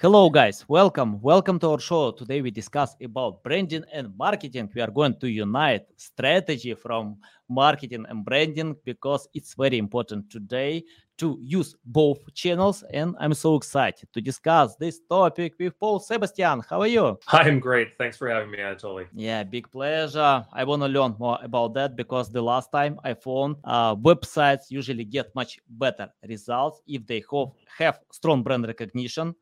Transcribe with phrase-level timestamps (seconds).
[0.00, 1.20] Hello guys, welcome.
[1.20, 2.10] Welcome to our show.
[2.12, 4.70] Today we discuss about branding and marketing.
[4.74, 7.18] We are going to unite strategy from
[7.50, 10.84] marketing and branding because it's very important today
[11.18, 16.62] to use both channels and I'm so excited to discuss this topic with Paul Sebastian.
[16.66, 17.18] How are you?
[17.28, 17.94] I'm great.
[17.98, 19.06] Thanks for having me, Anatoly.
[19.14, 20.46] Yeah, big pleasure.
[20.50, 24.70] I want to learn more about that because the last time I found uh, websites
[24.70, 29.34] usually get much better results if they have, have strong brand recognition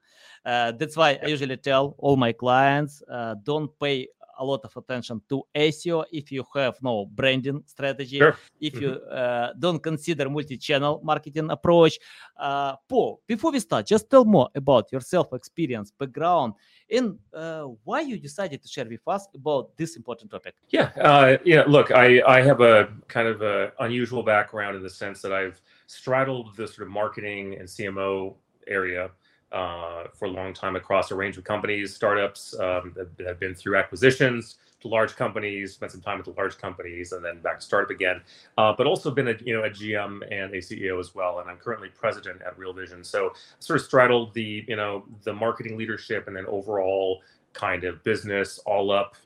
[0.45, 5.21] that's why I usually tell all my clients uh, don't pay a lot of attention
[5.29, 8.37] to SEO if you have no branding strategy, Sure.
[8.61, 11.99] if you uh, don't consider multi-channel marketing approach.
[12.39, 16.55] Uh, Paul, before we start, just tell more about yourself, experience, background,
[16.91, 20.55] and uh, why you decided to share with us about this important topic.
[20.71, 21.65] Yeah, uh, yeah.
[21.67, 25.61] Look, I I have a kind of a unusual background in the sense that I've
[25.87, 28.35] straddled the sort of marketing and CMO
[28.67, 29.11] area
[29.53, 32.59] uh, for a long time across a range of companies, startups.
[32.59, 36.57] Um, that have been through acquisitions to large companies, spent some time with the large
[36.59, 38.21] companies, and then back to startup again.
[38.57, 41.51] Uh, but also been a you know a GM and a CEO as well, and
[41.51, 43.03] I'm currently president at Real Vision.
[43.03, 48.03] So sort of straddled the you know the marketing leadership and then overall kind of
[48.05, 49.17] business all up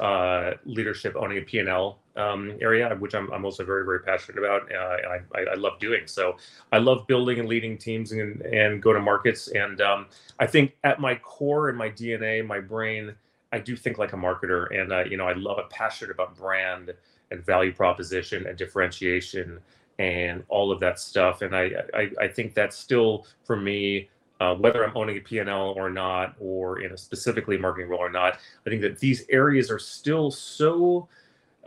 [0.00, 4.70] uh, leadership owning a P&L um, area, which I'm, I'm also very, very passionate about.
[4.72, 6.06] Uh, I, I, love doing.
[6.06, 6.36] So
[6.70, 9.48] I love building and leading teams and, and go to markets.
[9.48, 10.06] And um,
[10.38, 13.14] I think at my core and my DNA, my brain,
[13.52, 14.78] I do think like a marketer.
[14.78, 16.92] And, uh, you know, I love, I'm passionate about brand
[17.30, 19.58] and value proposition and differentiation
[19.98, 21.42] and all of that stuff.
[21.42, 25.74] And I, I, I think that's still for me, uh, whether I'm owning a P&L
[25.76, 29.70] or not, or in a specifically marketing role or not, I think that these areas
[29.70, 31.08] are still so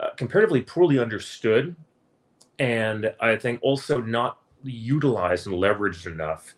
[0.00, 1.74] uh, comparatively poorly understood,
[2.58, 6.54] and I think also not utilized and leveraged enough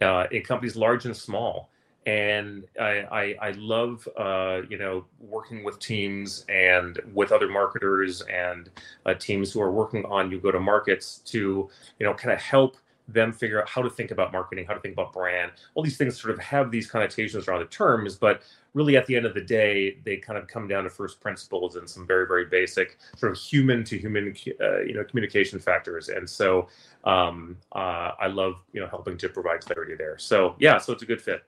[0.00, 1.70] uh, in companies large and small.
[2.04, 8.22] And I, I, I love, uh, you know, working with teams and with other marketers
[8.22, 8.70] and
[9.06, 11.70] uh, teams who are working on you go to markets to,
[12.00, 12.76] you know, kind of help
[13.08, 15.52] them figure out how to think about marketing, how to think about brand.
[15.74, 18.42] All these things sort of have these connotations around the terms, but
[18.74, 21.76] really at the end of the day, they kind of come down to first principles
[21.76, 26.08] and some very, very basic sort of human to human, uh, you know, communication factors.
[26.08, 26.68] And so
[27.04, 30.16] um, uh, I love, you know, helping to provide clarity there.
[30.18, 31.44] So yeah, so it's a good fit.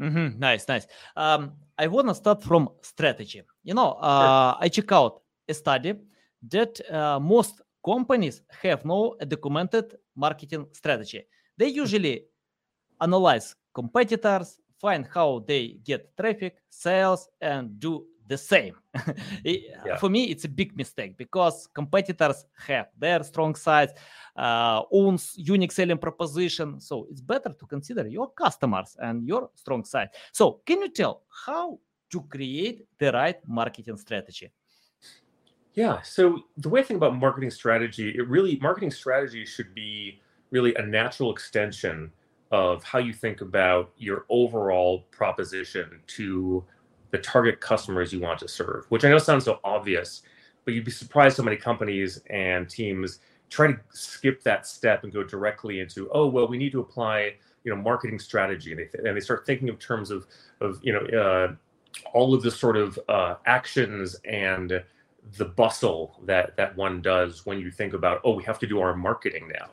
[0.00, 0.86] Mhm, Nice, nice.
[1.16, 3.42] Um, I want to start from strategy.
[3.62, 5.94] You know, uh, I check out a study
[6.48, 11.26] that uh, most companies have no documented marketing strategy.
[11.56, 12.24] They usually
[13.00, 18.74] analyze competitors, find how they get traffic, sales, and do the same.
[19.44, 19.96] Yeah.
[19.96, 23.92] For me, it's a big mistake because competitors have their strong sides,
[24.36, 26.80] uh, own unique selling proposition.
[26.80, 30.10] So it's better to consider your customers and your strong side.
[30.32, 31.80] So can you tell how
[32.12, 34.52] to create the right marketing strategy?
[35.74, 36.02] Yeah.
[36.02, 40.74] So the way I think about marketing strategy, it really marketing strategy should be really
[40.74, 42.12] a natural extension
[42.50, 46.62] of how you think about your overall proposition to
[47.10, 50.22] the target customers you want to serve, which I know sounds so obvious,
[50.64, 55.12] but you'd be surprised how many companies and teams try to skip that step and
[55.12, 57.34] go directly into, oh, well, we need to apply,
[57.64, 58.72] you know, marketing strategy.
[58.72, 60.26] And they, and they start thinking of terms of,
[60.60, 61.54] of you know, uh,
[62.12, 64.82] all of the sort of uh, actions and
[65.36, 68.80] the bustle that that one does when you think about oh we have to do
[68.80, 69.70] our marketing now.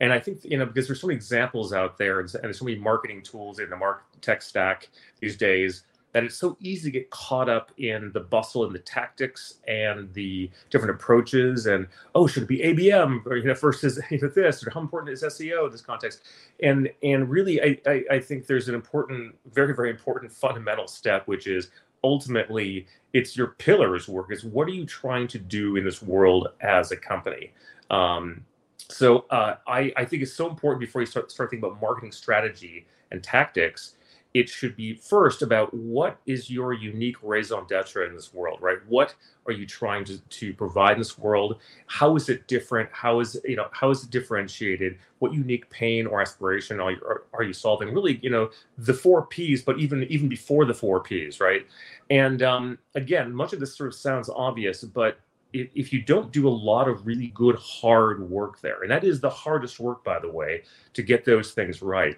[0.00, 2.64] And i think you know because there's so many examples out there and, there's so
[2.64, 4.88] many marketing tools in the mark tech stack
[5.20, 8.80] these days that it's so easy to get caught up in the bustle and the
[8.80, 13.98] tactics and the different approaches and oh should it be abm or you know versus
[14.10, 16.22] you know, this or how important is seo in this context?
[16.62, 21.26] And and really I, I i think there's an important very very important fundamental step
[21.26, 21.70] which is
[22.04, 26.48] ultimately it's your pillars work it's what are you trying to do in this world
[26.60, 27.52] as a company?
[27.90, 28.44] Um,
[28.88, 32.12] so uh, I, I think it's so important before you start, start thinking about marketing
[32.12, 33.94] strategy and tactics
[34.32, 38.78] it should be first about what is your unique raison d'etre in this world right?
[38.88, 39.14] What
[39.46, 41.58] are you trying to, to provide in this world?
[41.86, 42.88] How is it different?
[42.92, 44.98] How is you know how is it differentiated?
[45.18, 47.92] What unique pain or aspiration are you, are, are you solving?
[47.92, 51.66] Really you know the four p's but even even before the four p's right?
[52.10, 55.18] And um, again much of this sort of sounds obvious but
[55.52, 59.02] if, if you don't do a lot of really good hard work there and that
[59.02, 60.62] is the hardest work by the way
[60.92, 62.16] to get those things right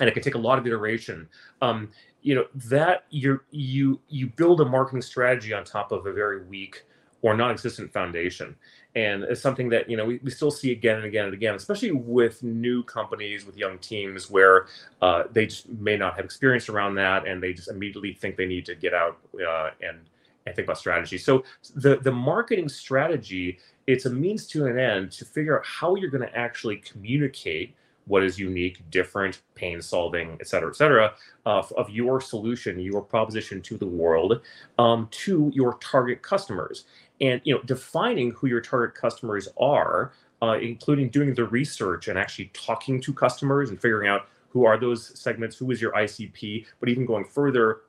[0.00, 1.28] and it can take a lot of iteration.
[1.62, 1.90] Um,
[2.22, 6.44] you know that you you you build a marketing strategy on top of a very
[6.44, 6.84] weak
[7.22, 8.54] or non-existent foundation
[8.96, 11.54] and it's something that you know we, we still see again and again and again
[11.54, 14.66] especially with new companies with young teams where
[15.02, 18.46] uh, they just may not have experience around that and they just immediately think they
[18.46, 19.98] need to get out uh, and
[20.46, 21.44] and think about strategy so
[21.76, 26.10] the the marketing strategy it's a means to an end to figure out how you're
[26.10, 27.74] going to actually communicate
[28.06, 31.14] what is unique, different, pain solving, et cetera, et cetera,
[31.44, 34.40] uh, of your solution, your proposition to the world,
[34.78, 36.84] um, to your target customers.
[37.20, 40.12] And you know, defining who your target customers are,
[40.42, 44.78] uh, including doing the research and actually talking to customers and figuring out who are
[44.78, 47.82] those segments, who is your ICP, but even going further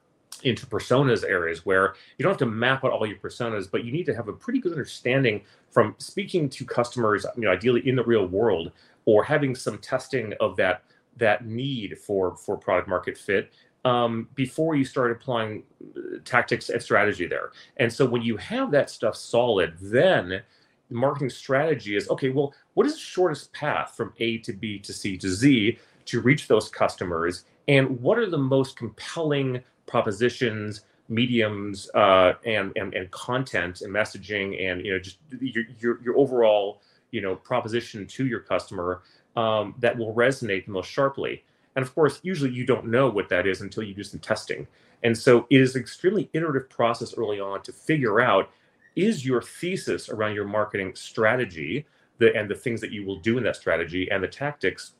[0.43, 3.91] into personas areas where you don't have to map out all your personas, but you
[3.91, 7.95] need to have a pretty good understanding from speaking to customers, you know, ideally in
[7.95, 8.71] the real world,
[9.07, 10.83] or having some testing of that
[11.15, 13.51] that need for for product market fit
[13.85, 15.63] um, before you start applying
[15.95, 17.51] uh, tactics and strategy there.
[17.77, 20.41] And so when you have that stuff solid, then
[20.89, 22.29] the marketing strategy is okay.
[22.29, 26.21] Well, what is the shortest path from A to B to C to Z to
[26.21, 30.81] reach those customers, and what are the most compelling propositions?
[31.09, 36.17] mediums uh, and, and and content and messaging and you know just your your, your
[36.17, 36.81] overall
[37.11, 39.01] you know proposition to your customer
[39.35, 41.43] um, that will resonate the most sharply.
[41.75, 44.67] And of course, usually you don't know what that is until you do some testing.
[45.03, 48.49] And so it is an extremely iterative process early on to figure out
[48.95, 51.85] is your thesis around your marketing strategy
[52.17, 54.93] the, and the things that you will do in that strategy and the tactics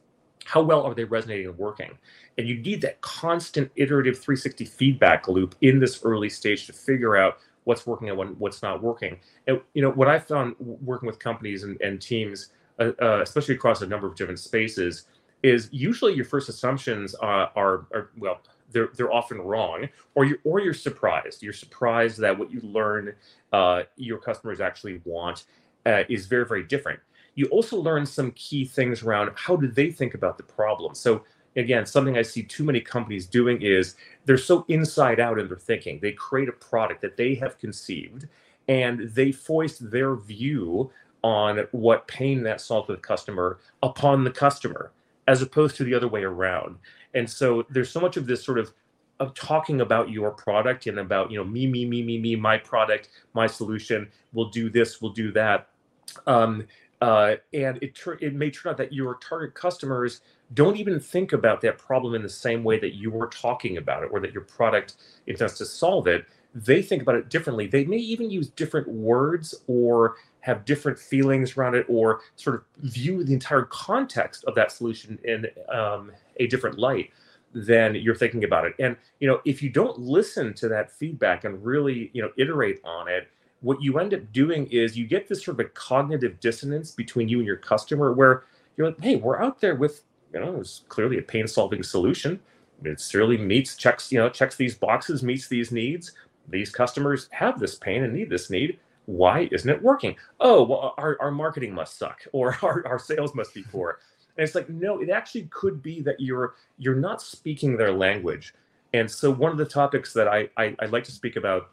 [0.45, 1.97] how well are they resonating and working
[2.37, 7.17] and you need that constant iterative 360 feedback loop in this early stage to figure
[7.17, 9.19] out what's working and what's not working.
[9.45, 12.49] And you know what I found working with companies and, and teams,
[12.79, 15.07] uh, uh, especially across a number of different spaces,
[15.43, 18.39] is usually your first assumptions are, are, are well
[18.71, 21.43] they're they're often wrong, or you or you're surprised.
[21.43, 23.13] You're surprised that what you learn
[23.51, 25.43] uh, your customers actually want
[25.85, 26.99] uh, is very very different.
[27.35, 30.95] You also learn some key things around how do they think about the problem.
[30.95, 31.23] So
[31.57, 33.95] again, something I see too many companies doing is
[34.25, 35.99] they're so inside out in their thinking.
[35.99, 38.27] They create a product that they have conceived
[38.67, 40.91] and they foist their view
[41.23, 44.91] on what pain that solves for the customer upon the customer,
[45.27, 46.77] as opposed to the other way around.
[47.13, 48.73] And so there's so much of this sort of
[49.19, 52.55] of talking about your product and about you know me me me me me my
[52.55, 55.69] product my solution we'll do this we'll do that
[56.27, 56.63] um,
[57.01, 60.21] uh, and it it may turn out that your target customers
[60.53, 64.03] don't even think about that problem in the same way that you were talking about
[64.03, 64.95] it or that your product
[65.27, 66.25] intends to solve it.
[66.55, 67.67] They think about it differently.
[67.67, 72.91] They may even use different words or have different feelings around it or sort of
[72.91, 77.11] view the entire context of that solution in um, a different light
[77.53, 78.73] than you're thinking about it.
[78.79, 82.79] And you know if you don't listen to that feedback and really you know iterate
[82.83, 83.27] on it
[83.61, 87.27] what you end up doing is you get this sort of a cognitive dissonance between
[87.27, 88.43] you and your customer where
[88.75, 90.03] you're like hey we're out there with
[90.33, 92.39] you know, it's clearly a pain solving solution.
[92.83, 96.11] It certainly meets, checks, you know, checks these boxes, meets these needs.
[96.47, 98.79] These customers have this pain and need this need.
[99.05, 100.15] Why isn't it working?
[100.39, 103.99] Oh, well, our, our marketing must suck or our, our sales must be poor.
[104.37, 108.53] And it's like, no, it actually could be that you're you're not speaking their language.
[108.93, 111.71] And so one of the topics that I, I, I like to speak about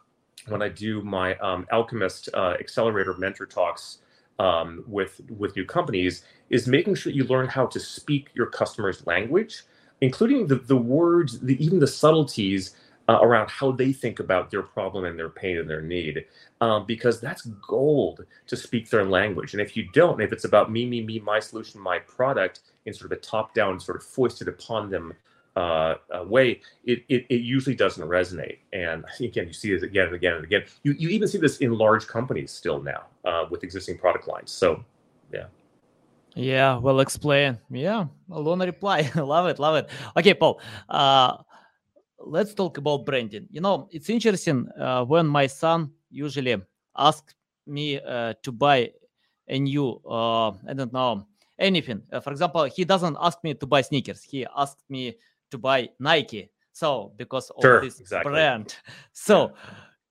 [0.49, 3.99] when I do my um, Alchemist uh, Accelerator mentor talks
[4.39, 9.07] um, with with new companies is making sure you learn how to speak your customer's
[9.07, 9.63] language,
[10.01, 12.77] including the the words, the, even the subtleties
[13.09, 16.25] uh, around how they think about their problem and their pain and their need,
[16.61, 19.53] um, because that's gold to speak their language.
[19.53, 22.95] And if you don't, if it's about me, me, me, my solution, my product, in
[22.95, 25.13] sort of a top down, sort of foisted upon them
[25.57, 25.95] uh,
[26.25, 28.59] way, it, it, it usually doesn't resonate.
[28.73, 30.65] And again, you see this again and again and again.
[30.83, 34.51] You, you even see this in large companies still now uh, with existing product lines.
[34.51, 34.85] So,
[35.33, 35.47] yeah.
[36.35, 37.59] Yeah, well explained.
[37.71, 39.09] Yeah, alone reply.
[39.15, 39.89] love it, love it.
[40.17, 40.61] Okay, Paul.
[40.89, 41.37] Uh,
[42.19, 43.47] let's talk about branding.
[43.51, 46.57] You know, it's interesting uh, when my son usually
[46.97, 47.35] asks
[47.67, 48.91] me uh, to buy
[49.49, 51.27] a new, uh, I don't know,
[51.59, 52.03] anything.
[52.13, 54.23] Uh, for example, he doesn't ask me to buy sneakers.
[54.23, 55.15] He asked me
[55.55, 56.51] to buy Nike.
[56.73, 58.33] So because of sure, this exactly.
[58.33, 58.77] brand.
[59.13, 59.55] So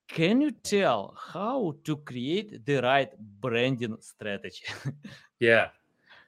[0.08, 4.66] can you tell how to create the right branding strategy?
[5.40, 5.68] yeah.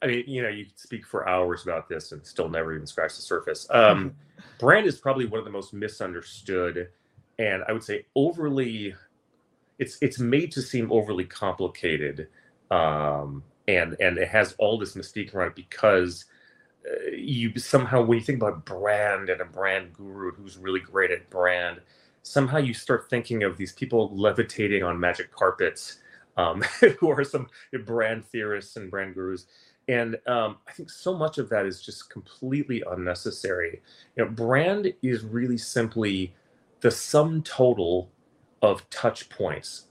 [0.02, 3.16] I mean, you know, you speak for hours about this and still never even scratch
[3.16, 3.66] the surface.
[3.70, 4.14] Um,
[4.60, 6.90] brand is probably one of the most misunderstood
[7.40, 8.94] and I would say overly
[9.80, 12.28] it's it's made to seem overly complicated
[12.72, 16.26] um, and and it has all this mystique around it because
[17.12, 21.30] you somehow when you think about brand and a brand guru who's really great at
[21.30, 21.80] brand
[22.22, 26.00] somehow you start thinking of these people levitating on magic carpets
[26.38, 26.62] um,
[27.00, 27.48] who are some
[27.86, 29.46] brand theorists and brand gurus.
[29.88, 33.82] And um, i think so much of that is just completely unnecessary.
[34.16, 36.34] You know brand is really simply
[36.82, 38.10] the sum total
[38.62, 39.88] of touch points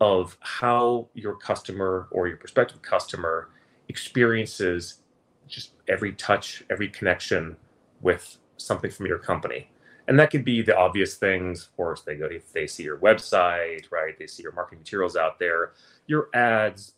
[0.00, 3.50] of how your customer or your prospective customer
[3.88, 5.00] experiences
[5.46, 7.56] just every touch, every connection
[8.00, 9.70] with something from your company.
[10.08, 11.66] And that could be the obvious things.
[11.66, 14.16] Of course, they go if they see your website, right?
[14.18, 15.72] They see your marketing materials out there,
[16.06, 16.92] your ads.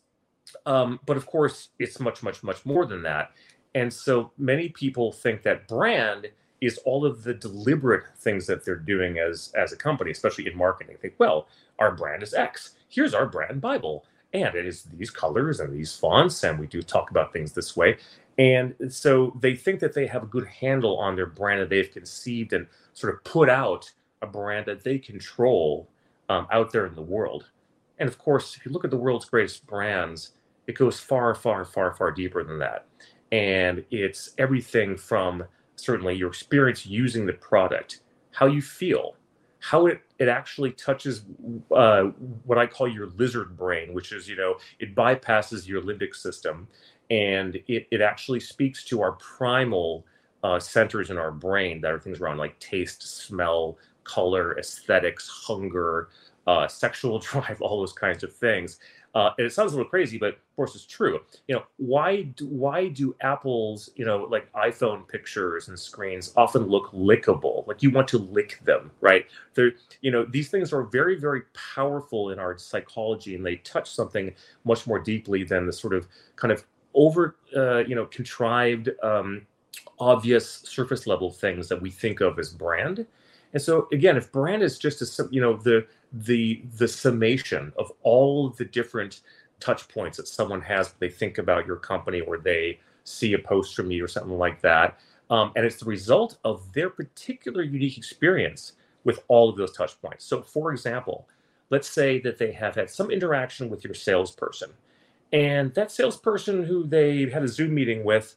[0.65, 3.31] Um, but of course, it's much, much, much more than that.
[3.75, 6.27] And so many people think that brand
[6.61, 10.57] is all of the deliberate things that they're doing as as a company, especially in
[10.57, 10.95] marketing.
[10.95, 12.75] They think, well, our brand is X.
[12.89, 16.81] Here's our brand Bible, and it is these colors and these fonts, and we do
[16.81, 17.97] talk about things this way.
[18.39, 21.91] And so they think that they have a good handle on their brand that they've
[21.91, 23.91] conceived and sort of put out
[24.21, 25.89] a brand that they control
[26.29, 27.49] um, out there in the world.
[27.97, 30.31] And of course, if you look at the world's greatest brands,
[30.67, 32.85] it goes far, far, far, far deeper than that.
[33.33, 35.43] And it's everything from
[35.75, 39.15] certainly your experience using the product, how you feel,
[39.59, 41.25] how it, it actually touches
[41.75, 42.03] uh,
[42.45, 46.69] what I call your lizard brain, which is, you know, it bypasses your limbic system
[47.09, 50.05] and it, it actually speaks to our primal
[50.43, 56.09] uh, centers in our brain that are things around like taste, smell, color, aesthetics, hunger,
[56.47, 58.79] uh, sexual drive, all those kinds of things.
[59.15, 61.19] Uh, and it sounds a little crazy, but of course it's true.
[61.47, 66.67] You know, why do, why do Apple's you know like iPhone pictures and screens often
[66.67, 67.65] look lickable?
[67.65, 69.25] Like you want to lick them, right?
[69.55, 71.41] They're you know these things are very very
[71.73, 74.31] powerful in our psychology, and they touch something
[74.63, 76.63] much more deeply than the sort of kind of
[76.99, 79.47] over uh, you know contrived um,
[79.99, 83.07] obvious surface level things that we think of as brand.
[83.53, 87.91] And so again if brand is just a you know the the the summation of
[88.03, 89.21] all the different
[89.59, 93.75] touch points that someone has they think about your company or they see a post
[93.75, 97.97] from you or something like that um, and it's the result of their particular unique
[97.97, 100.25] experience with all of those touch points.
[100.25, 101.27] So for example
[101.69, 104.71] let's say that they have had some interaction with your salesperson
[105.31, 108.35] and that salesperson who they had a Zoom meeting with,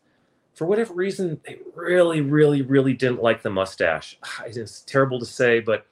[0.55, 4.19] for whatever reason, they really, really, really didn't like the mustache.
[4.47, 5.87] It's terrible to say, but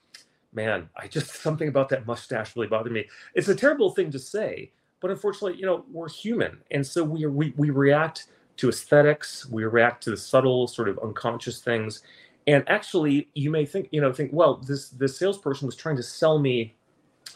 [0.52, 3.06] man, I just something about that mustache really bothered me.
[3.34, 7.24] It's a terrible thing to say, but unfortunately, you know, we're human, and so we
[7.26, 8.26] we we react
[8.58, 12.02] to aesthetics, we react to the subtle, sort of unconscious things.
[12.46, 16.02] And actually, you may think, you know, think, well, this this salesperson was trying to
[16.02, 16.74] sell me,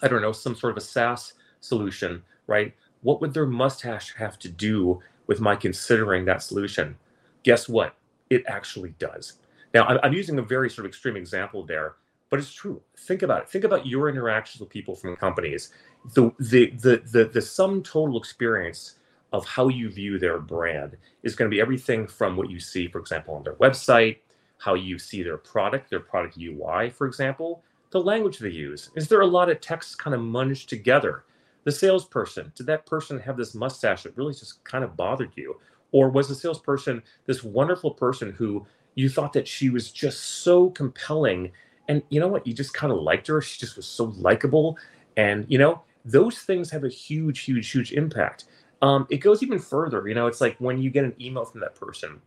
[0.03, 2.75] I don't know, some sort of a SaaS solution, right?
[3.05, 6.97] What would their mustache have to do with my considering that solution?
[7.45, 7.95] Guess what?
[8.31, 9.35] It actually does.
[9.75, 11.97] Now, I'm using a very sort of extreme example there,
[12.31, 12.81] but it's true.
[13.01, 13.49] Think about it.
[13.51, 15.71] Think about your interactions with people from companies.
[16.15, 18.97] The the the the, the sum total experience
[19.33, 22.89] of how you view their brand is going to be everything from what you see,
[22.89, 24.19] for example, on their website,
[24.59, 28.91] how you see their product, their product UI, for example, the language they use.
[28.95, 31.25] Is there a lot of text kind of munged together?
[31.65, 35.61] The salesperson did that person have this mustache that really just kind of bothered you?
[35.93, 40.71] Or was the salesperson this wonderful person who you thought that she was just so
[40.71, 41.53] compelling?
[41.89, 42.47] And you know what?
[42.47, 43.41] You just kind of liked her.
[43.43, 44.79] She just was so likable.
[45.17, 48.47] And you know those things have a huge huge huge impact.
[48.83, 50.07] Um, it goes even further.
[50.09, 52.21] You know it's like when you get an email from that person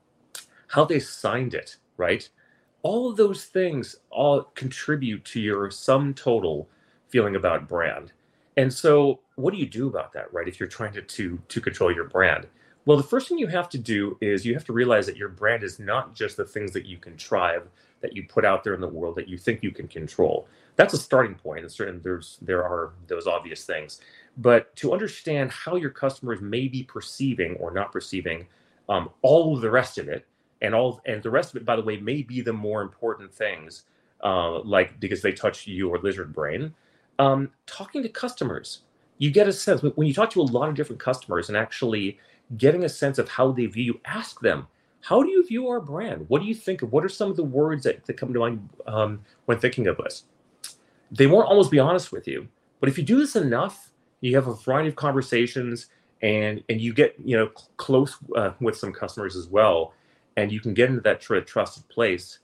[0.70, 2.30] how they signed it right?
[2.84, 6.70] All of those things all contribute to your sum total
[7.10, 8.14] feeling about brand.
[8.56, 10.48] And so, what do you do about that, right?
[10.48, 12.48] If you're trying to to to control your brand,
[12.86, 15.30] well, the first thing you have to do is you have to realize that your
[15.30, 17.68] brand is not just the things that you contrive
[18.02, 20.48] that you put out there in the world that you think you can control.
[20.76, 24.02] That's a starting point, and certain there's there are those obvious things.
[24.38, 28.48] But to understand how your customers may be perceiving or not perceiving
[28.90, 30.26] um, all of the rest of it,
[30.62, 33.34] and all and the rest of it, by the way, may be the more important
[33.34, 33.84] things,
[34.24, 36.74] uh, like because they touch your lizard brain
[37.20, 38.82] um, talking to customers,
[39.18, 42.20] you get a sense when you talk to a lot of different customers and actually
[42.58, 44.02] getting a sense of how they view you.
[44.06, 44.68] Ask them,
[45.02, 46.26] how do you view our brand?
[46.30, 46.92] What do you think of?
[46.92, 50.00] What are some of the words that, that come to mind um, when thinking of
[50.00, 50.24] us?
[51.12, 52.48] They won't always be honest with you,
[52.80, 55.88] but if you do this enough, you have a variety of conversations
[56.22, 57.48] and and you get you know
[57.78, 59.94] close uh, with some customers as well,
[60.36, 62.40] and you can get into that tr- trusted place.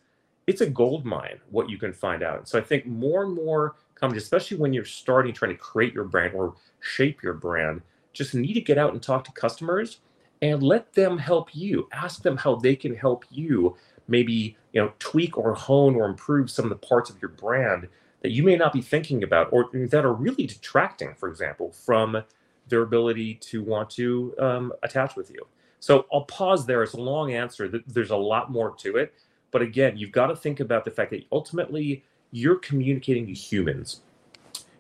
[0.46, 2.48] It's a gold mine what you can find out.
[2.48, 6.03] So I think more and more companies, especially when you're starting trying to create your
[6.03, 7.81] brand or shape your brand,
[8.12, 10.00] just need to get out and talk to customers
[10.41, 11.88] and let them help you.
[11.93, 13.77] Ask them how they can help you
[14.10, 17.88] maybe you know tweak or hone or improve some of the parts of your brand
[18.22, 22.22] that you may not be thinking about or that are really detracting, for example, from
[22.67, 25.48] their ability to want to um, attach with you.
[25.79, 26.83] So I'll pause there.
[26.83, 27.81] It's a long answer.
[27.88, 29.13] There's a lot more to it.
[29.51, 32.03] But again, you've got to think about the fact that ultimately
[32.34, 34.02] you're communicating to humans.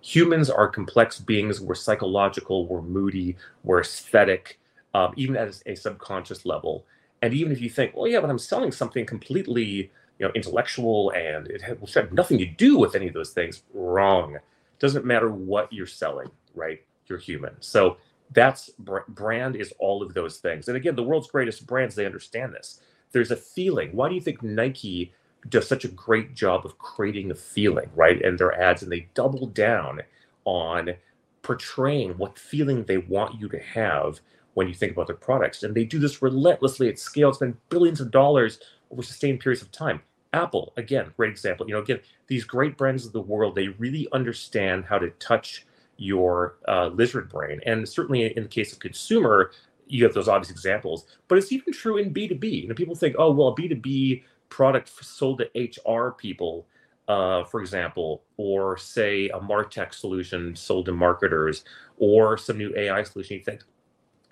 [0.01, 1.61] Humans are complex beings.
[1.61, 4.59] We're psychological, we're moody, we're aesthetic,
[4.95, 6.83] um, even at a subconscious level.
[7.21, 11.11] And even if you think, well, yeah, but I'm selling something completely, you know, intellectual
[11.11, 14.39] and it had, nothing to do with any of those things, wrong.
[14.79, 16.81] Doesn't matter what you're selling, right?
[17.07, 17.55] You're human.
[17.59, 17.97] So
[18.31, 18.71] that's
[19.09, 20.69] brand is all of those things.
[20.69, 22.81] And again, the world's greatest brands, they understand this.
[23.11, 23.91] There's a feeling.
[23.95, 25.13] Why do you think Nike
[25.49, 28.21] does such a great job of creating a feeling, right?
[28.21, 30.01] And their ads, and they double down
[30.45, 30.95] on
[31.41, 34.19] portraying what feeling they want you to have
[34.53, 35.63] when you think about their products.
[35.63, 38.59] And they do this relentlessly at scale, spend billions of dollars
[38.91, 40.01] over sustained periods of time.
[40.31, 41.67] Apple, again, great example.
[41.67, 45.65] You know, again, these great brands of the world, they really understand how to touch
[45.97, 47.61] your uh, lizard brain.
[47.65, 49.51] And certainly in the case of consumer,
[49.87, 52.63] you have those obvious examples, but it's even true in B2B.
[52.63, 54.23] You know, people think, oh, well, a B2B
[54.53, 55.49] product sold to
[55.91, 56.67] HR people,
[57.09, 61.65] uh, for example, or say a Martech solution sold to marketers,
[61.97, 63.63] or some new AI solution, you think,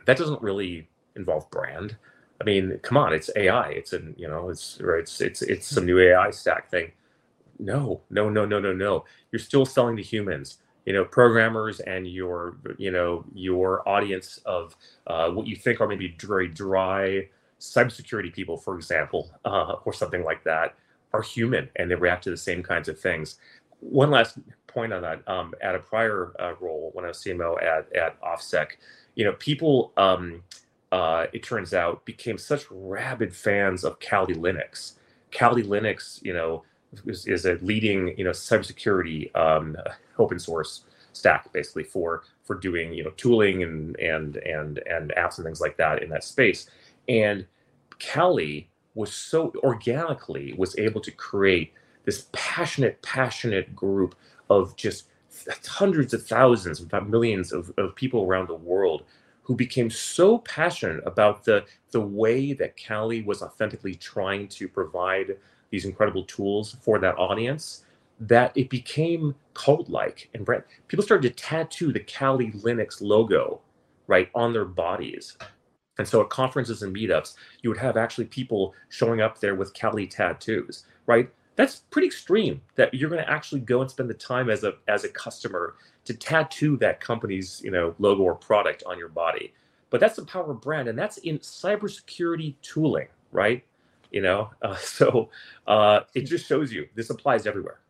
[0.05, 1.97] that doesn't really involve brand.
[2.41, 3.69] I mean, come on, it's AI.
[3.69, 4.79] It's an you know, it's.
[4.81, 6.91] It's it's it's some new AI stack thing.
[7.59, 9.05] No, no, no, no, no, no.
[9.31, 10.59] You're still selling to humans.
[10.85, 14.75] You know, programmers and your you know your audience of
[15.07, 17.29] uh, what you think are maybe very dry
[17.61, 20.75] cybersecurity people, for example, uh, or something like that,
[21.13, 23.37] are human and they react to the same kinds of things.
[23.79, 24.37] One last
[24.67, 25.27] point on that.
[25.27, 28.67] Um, at a prior uh, role when I was CMO at at OffSec,
[29.15, 30.43] you know, people, um,
[30.91, 34.93] uh, it turns out, became such rabid fans of Kali Linux.
[35.31, 36.63] Kali Linux, you know,
[37.05, 39.77] is, is a leading, you know, cybersecurity um,
[40.17, 45.37] open source stack basically for for doing you know tooling and and and and apps
[45.37, 46.69] and things like that in that space.
[47.07, 47.45] And
[47.99, 51.73] Kali was so organically was able to create
[52.05, 54.15] this passionate, passionate group
[54.49, 55.05] of just
[55.65, 59.03] hundreds of thousands, if not millions of, of people around the world
[59.43, 65.37] who became so passionate about the the way that Kali was authentically trying to provide
[65.71, 67.83] these incredible tools for that audience
[68.19, 70.63] that it became cult-like and brand.
[70.87, 73.61] People started to tattoo the Kali Linux logo
[74.07, 75.37] right on their bodies.
[76.01, 79.73] And so at conferences and meetups, you would have actually people showing up there with
[79.79, 81.29] Kali tattoos, right?
[81.55, 84.73] that's pretty extreme that you're going to actually go and spend the time as a
[84.89, 89.53] as a customer to tattoo that company's you know logo or product on your body.
[89.91, 93.65] But that's the power of brand and that's in cybersecurity tooling right?
[94.11, 95.29] You know uh, so
[95.67, 97.80] uh, it just shows you this applies everywhere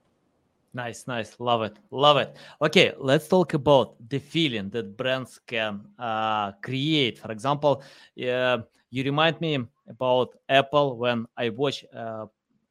[0.74, 5.82] nice nice love it love it okay let's talk about the feeling that brands can
[6.00, 7.84] uh, create for example
[8.28, 8.58] uh,
[8.90, 12.26] you remind me about apple when i watch uh,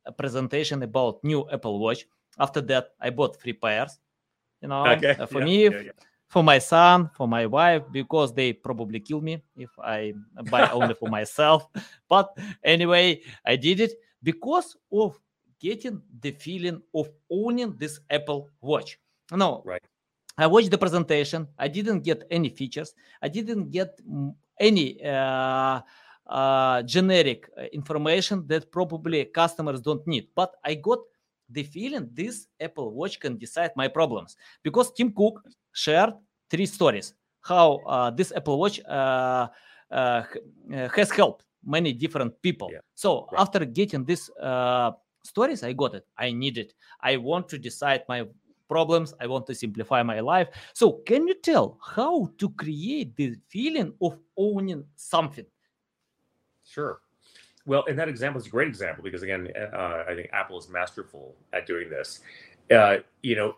[0.07, 2.07] a presentation about new Apple Watch.
[2.39, 3.99] After that, I bought three pairs.
[4.61, 5.17] You know, okay.
[5.19, 5.97] uh, for yeah, me, yeah, yeah.
[6.29, 10.13] for my son, for my wife, because they probably kill me if I
[10.51, 11.67] buy only for myself.
[12.09, 15.19] But anyway, I did it because of
[15.61, 18.99] getting the feeling of owning this Apple Watch.
[19.33, 19.83] No, right.
[20.39, 21.47] I watched the presentation.
[21.59, 22.95] I didn't get any features.
[23.23, 24.01] I didn't get
[24.59, 25.81] any uh,
[26.27, 30.29] uh, generic uh, information that probably customers don't need.
[30.35, 31.01] But I got
[31.51, 35.43] the feeling this Apple Watch can decide my problems because Tim Cook
[35.73, 36.15] shared
[36.49, 39.49] three stories how uh, this Apple Watch uh,
[39.91, 40.23] uh,
[40.95, 42.71] has helped many different people.
[42.73, 42.79] Yeah.
[42.95, 43.41] So right.
[43.41, 44.31] after getting these
[45.23, 46.07] stories, I got it.
[46.17, 46.75] I need it.
[47.01, 48.25] I want to decide my
[48.69, 49.13] problems.
[49.21, 50.49] I want to simplify my life.
[50.75, 55.47] So can you tell how to create the feeling of owning something?
[56.65, 57.01] Sure.
[57.67, 60.69] Well, and that example is a great example because again, uh, I think Apple is
[60.69, 62.21] masterful at doing this.
[62.71, 63.57] Uh, you know,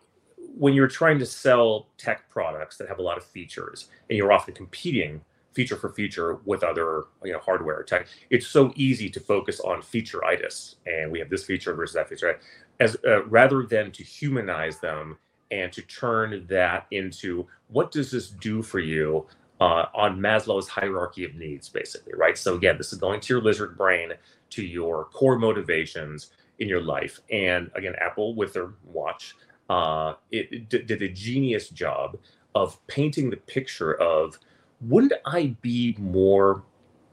[0.59, 4.33] when you're trying to sell tech products that have a lot of features, and you're
[4.33, 5.21] often competing
[5.55, 9.83] feature for feature with other you know hardware tech, it's so easy to focus on
[9.83, 12.41] featureitis, and we have this feature versus that feature,
[12.81, 15.19] as uh, rather than to humanize them
[15.51, 19.27] and to turn that into what does this do for you
[19.61, 22.37] uh, on Maslow's hierarchy of needs, basically, right?
[22.37, 24.13] So again, this is going to your lizard brain,
[24.51, 27.21] to your core motivations in your life.
[27.31, 29.35] And again, Apple with their watch,
[29.71, 32.19] uh, it, it did a genius job
[32.55, 34.39] of painting the picture of
[34.83, 36.63] wouldn't I be more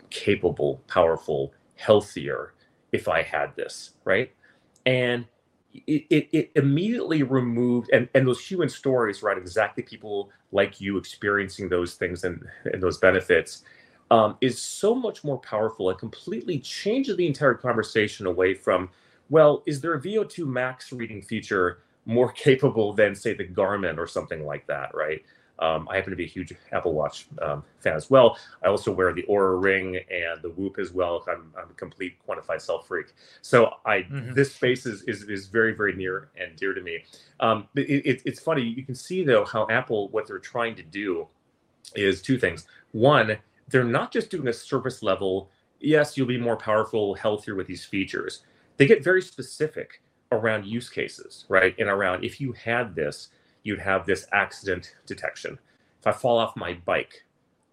[0.09, 2.53] capable, powerful, healthier
[2.91, 4.31] if I had this, right?
[4.85, 5.25] And
[5.73, 9.37] it, it, it, immediately removed and, and those human stories, right?
[9.37, 13.63] Exactly people like you experiencing those things and, and those benefits
[14.09, 15.89] um, is so much more powerful.
[15.91, 18.89] It completely changes the entire conversation away from,
[19.29, 24.07] well, is there a VO2 max reading feature more capable than, say, the Garmin or
[24.07, 25.21] something like that, right?
[25.59, 28.37] Um, I happen to be a huge Apple Watch um, fan as well.
[28.63, 31.23] I also wear the Oura Ring and the Whoop as well.
[31.27, 33.13] I'm, I'm a complete quantified self freak.
[33.41, 34.33] So I mm-hmm.
[34.33, 37.03] this space is, is is very very near and dear to me.
[37.39, 40.83] Um, it, it, it's funny you can see though how Apple what they're trying to
[40.83, 41.27] do
[41.95, 42.65] is two things.
[42.91, 45.49] One, they're not just doing a surface level.
[45.79, 48.43] Yes, you'll be more powerful, healthier with these features.
[48.77, 51.75] They get very specific around use cases, right?
[51.79, 53.29] And around if you had this
[53.69, 55.57] you'd have this accident detection.
[56.01, 57.25] If I fall off my bike,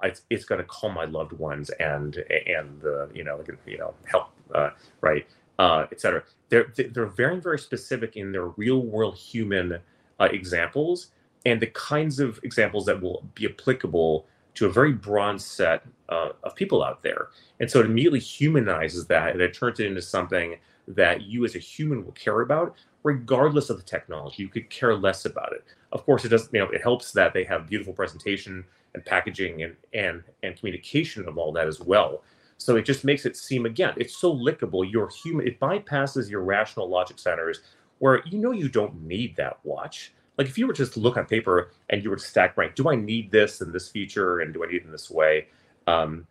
[0.02, 3.94] it's, it's going to call my loved ones and and the you know you know
[4.04, 5.26] help uh, right
[5.58, 6.22] uh, etc.
[6.50, 9.78] They're they're very very specific in their real world human
[10.20, 11.08] uh, examples
[11.46, 16.30] and the kinds of examples that will be applicable to a very broad set uh,
[16.42, 17.28] of people out there.
[17.60, 20.56] And so it immediately humanizes that and it turns it into something
[20.88, 22.74] that you as a human will care about
[23.06, 24.42] regardless of the technology.
[24.42, 25.64] You could care less about it.
[25.92, 26.48] Of course, it does.
[26.52, 28.64] You know, it helps that they have beautiful presentation
[28.94, 32.24] and packaging and and and communication of all that as well.
[32.58, 34.90] So it just makes it seem again, it's so lickable.
[34.90, 35.46] You're human.
[35.46, 37.60] It bypasses your rational logic centers,
[38.00, 40.12] where you know you don't need that watch.
[40.36, 42.74] Like if you were just to look on paper and you were to stack rank,
[42.74, 45.46] do I need this and this feature, and do I need it in this way?
[45.86, 46.26] Um,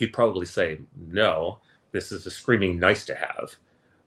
[0.00, 1.58] you'd probably say no.
[1.92, 3.54] This is a screaming nice to have,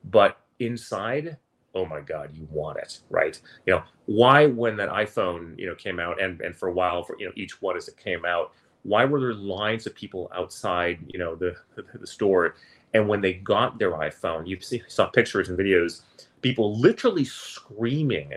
[0.06, 1.38] but inside
[1.80, 3.40] oh my god you want it right?
[3.66, 7.04] You know why when that iphone you know came out and and for a while
[7.04, 8.52] for you know each one as it came out
[8.84, 11.56] why were there lines of people outside you know the
[12.00, 12.56] the, store?
[12.96, 16.02] And when they got their iphone you see, saw pictures and videos
[16.42, 18.34] people literally screaming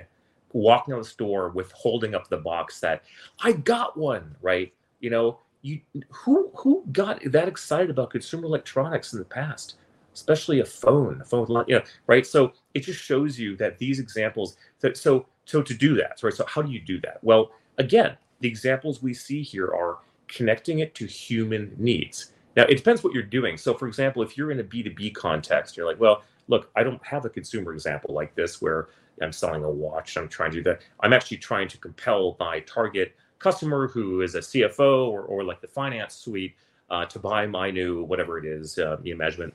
[0.53, 3.03] walking out of the store with holding up the box that
[3.41, 4.73] i got one right?
[5.01, 9.77] You know you who who got that excited about consumer electronics in the past
[10.15, 12.27] especially a phone, a phone, with you know, right?
[12.27, 14.57] So it just shows you that these examples.
[14.81, 16.33] That, so so to do that, right?
[16.33, 17.19] So how do you do that?
[17.23, 19.99] Well, again, the examples we see here are
[20.29, 22.33] connecting it to human needs.
[22.57, 23.57] Now it depends what you're doing.
[23.57, 27.05] So for example, if you're in a B2B context, you're like, well, look, I don't
[27.05, 28.89] have a consumer example like this where
[29.21, 30.17] I'm selling a watch.
[30.17, 30.83] I'm trying to do that.
[31.01, 35.61] I'm actually trying to compel my target customer who is a CFO or, or like
[35.61, 36.55] the finance suite
[36.91, 39.55] uh, to buy my new whatever it is, uh, the management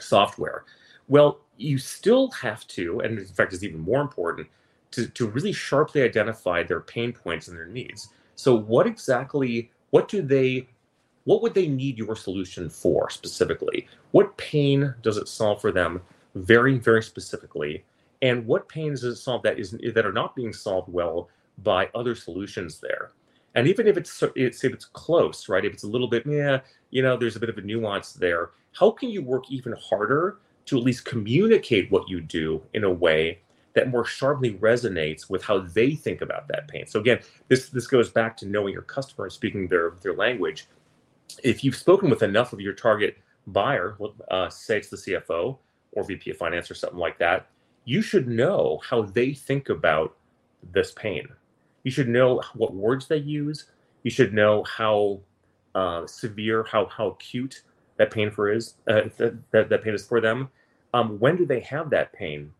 [0.00, 0.64] software.
[1.08, 4.48] Well, you still have to, and in fact, it's even more important
[4.92, 8.08] to, to really sharply identify their pain points and their needs.
[8.36, 10.68] So, what exactly, what do they,
[11.24, 13.86] what would they need your solution for specifically?
[14.12, 16.00] What pain does it solve for them
[16.34, 17.84] very, very specifically?
[18.22, 21.88] And what pains does it solve that is that are not being solved well by
[21.94, 23.10] other solutions there?
[23.54, 25.64] And even if it's, it's if it's close, right?
[25.64, 28.50] If it's a little bit, yeah, you know, there's a bit of a nuance there
[28.72, 32.90] how can you work even harder to at least communicate what you do in a
[32.90, 33.40] way
[33.74, 36.86] that more sharply resonates with how they think about that pain.
[36.86, 40.66] So again, this this goes back to knowing your customer and speaking their their language.
[41.44, 43.96] If you've spoken with enough of your target buyer,
[44.30, 45.58] uh, say it's the CFO
[45.92, 47.46] or VP of finance or something like that,
[47.84, 50.16] you should know how they think about
[50.72, 51.28] this pain.
[51.84, 53.66] You should know what words they use.
[54.02, 55.20] You should know how
[55.74, 57.62] uh, severe, how how acute
[58.00, 60.48] that pain for is uh, that, that pain is for them
[60.94, 62.50] um, when do they have that pain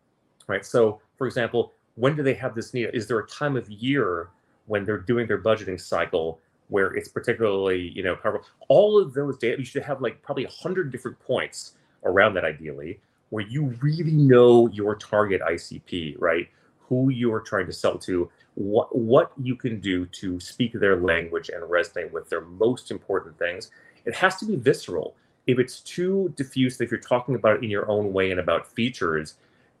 [0.47, 0.65] right?
[0.65, 2.89] So for example when do they have this need?
[2.93, 4.29] Is there a time of year
[4.65, 8.47] when they're doing their budgeting cycle where it's particularly you know powerful?
[8.67, 11.73] All of those data you should have like probably 100 different points
[12.03, 12.99] around that ideally
[13.29, 16.47] where you really know your target icp right?
[16.87, 20.97] Who you are trying to sell to what what you can do to speak their
[20.97, 23.71] language and resonate with their most important things.
[24.05, 25.15] It has to be visceral
[25.51, 28.67] if it's too diffuse, if you're talking about it in your own way and about
[28.67, 29.35] features,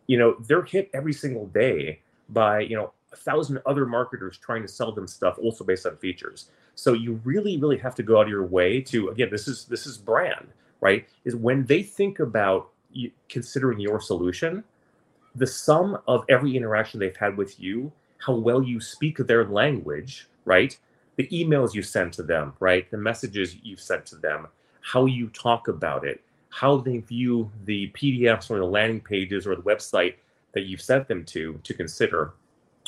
[0.07, 4.61] you know, they're hit every single day by, you know, a thousand other marketers trying
[4.61, 6.49] to sell them stuff also based on features.
[6.75, 9.65] So you really, really have to go out of your way to, again, this is,
[9.65, 10.47] this is brand,
[10.79, 11.07] right?
[11.25, 12.69] Is when they think about
[13.29, 14.63] considering your solution,
[15.35, 20.27] the sum of every interaction they've had with you, how well you speak their language,
[20.45, 20.77] right?
[21.15, 22.89] The emails you send to them, right?
[22.91, 24.47] The messages you've sent to them,
[24.81, 29.55] how you talk about it, how they view the PDFs or the landing pages or
[29.55, 30.15] the website
[30.53, 32.33] that you've sent them to to consider,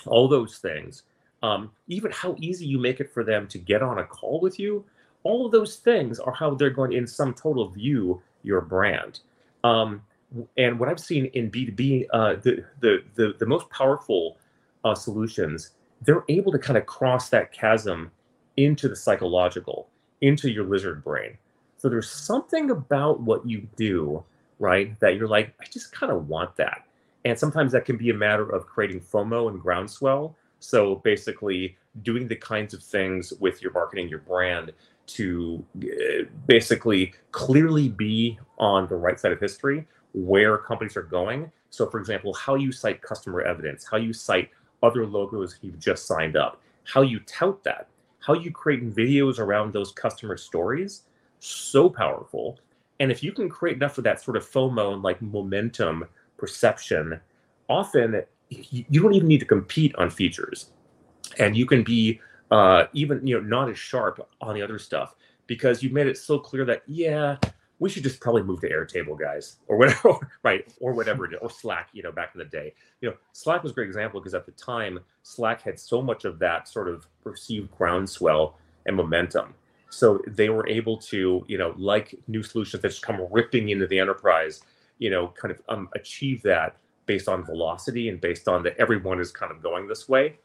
[0.05, 1.03] all those things.
[1.41, 4.59] Um, even how easy you make it for them to get on a call with
[4.59, 4.85] you
[5.23, 9.21] all of those things are how they're going to, in some total view your brand.
[9.63, 10.01] Um,
[10.57, 14.37] and what I've seen in B2B, uh, the, the, the, the most powerful
[14.83, 18.11] uh, solutions, they're able to kind of cross that chasm
[18.57, 19.87] into the psychological,
[20.21, 21.37] into your lizard brain.
[21.83, 24.23] So there's something about what you do,
[24.57, 26.85] right, that you're like, I just kind of want that.
[27.25, 30.33] And sometimes that can be a matter of creating FOMO and groundswell.
[30.61, 34.71] So basically, doing the kinds of things with your marketing, your brand,
[35.07, 41.51] to uh, basically clearly be on the right side of history where companies are going.
[41.69, 44.51] So, for example, how you cite customer evidence, how you cite
[44.83, 49.73] other logos you've just signed up, how you tout that, how you create videos around
[49.73, 51.01] those customer stories,
[51.43, 52.59] so powerful.
[52.99, 56.05] And if you can create enough of that sort of FOMO and like momentum
[56.37, 57.19] perception,
[57.69, 60.71] often you don't even need to compete on features.
[61.39, 62.19] And you can be
[62.51, 65.15] uh, even you know not as sharp on the other stuff
[65.47, 67.37] because you've made it so clear that yeah
[67.79, 70.65] we should just probably move to Airtable, guys, or whatever, right?
[70.79, 72.73] Or whatever, it is, or Slack, you know, back in the day.
[73.01, 76.23] You know, Slack was a great example because at the time, Slack had so much
[76.23, 79.53] of that sort of perceived groundswell and momentum.
[79.93, 83.87] So they were able to, you know, like new solutions that just come ripping into
[83.87, 84.61] the enterprise,
[84.97, 89.19] you know, kind of um, achieve that based on velocity and based on that everyone
[89.19, 90.37] is kind of going this way.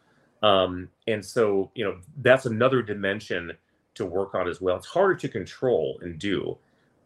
[0.43, 3.53] Um, and so, you know, that's another dimension
[3.95, 4.77] to work on as well.
[4.77, 6.59] It's harder to control and do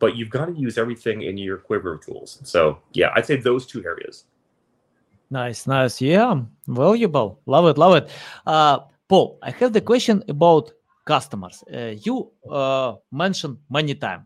[0.03, 2.41] but you've got to use everything in your quiver of tools.
[2.43, 4.25] So yeah, I'd say those two areas.
[5.31, 6.01] Nice, nice.
[6.01, 7.39] Yeah, valuable.
[7.47, 8.11] Love it, love it.
[8.45, 10.73] Uh, Paul, I have the question about
[11.05, 11.63] customers.
[11.73, 14.25] Uh, you uh, mentioned many times,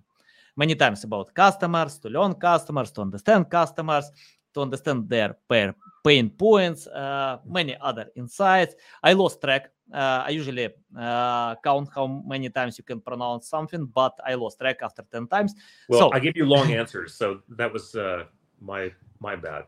[0.56, 4.10] many times about customers, to learn customers, to understand customers,
[4.54, 8.74] to understand their pain points, uh, many other insights.
[9.02, 13.86] I lost track uh, I usually uh, count how many times you can pronounce something,
[13.86, 15.54] but I lost track after 10 times.
[15.88, 18.24] Well, so, I gave you long answers, so that was uh,
[18.60, 19.64] my my bad.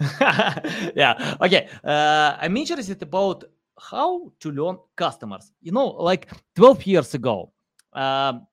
[0.96, 1.36] yeah.
[1.40, 1.68] Okay.
[1.84, 3.44] Uh, I'm interested about
[3.80, 5.52] how to learn customers.
[5.62, 7.52] You know, like 12 years ago,
[7.92, 8.46] um,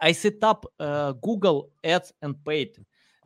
[0.00, 2.76] I set up uh, Google Ads and paid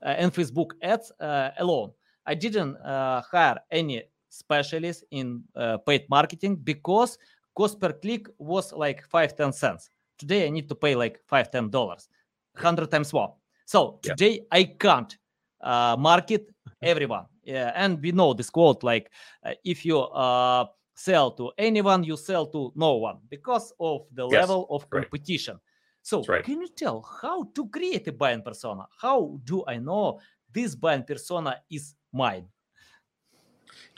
[0.02, 1.12] uh, and Facebook Ads
[1.58, 1.92] alone.
[2.26, 7.18] I didn't hire any specialists in uh, paid marketing because
[7.54, 11.50] cost per click was like five ten cents today i need to pay like five
[11.50, 12.08] ten dollars
[12.54, 14.42] 100 times more so today yeah.
[14.52, 15.18] i can't
[15.62, 16.50] uh, market
[16.82, 19.10] everyone yeah, and we know this quote like
[19.42, 20.66] uh, if you uh,
[20.98, 24.40] sell to anyone you sell to no one because of the yes.
[24.40, 25.62] level of competition right.
[26.02, 26.44] so right.
[26.44, 30.18] can you tell how to create a buying persona how do i know
[30.52, 32.46] this buying persona is mine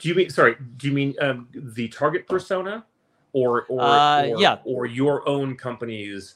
[0.01, 0.55] do you mean sorry?
[0.77, 2.85] Do you mean um, the target persona,
[3.33, 6.35] or or, uh, or yeah, or your own company's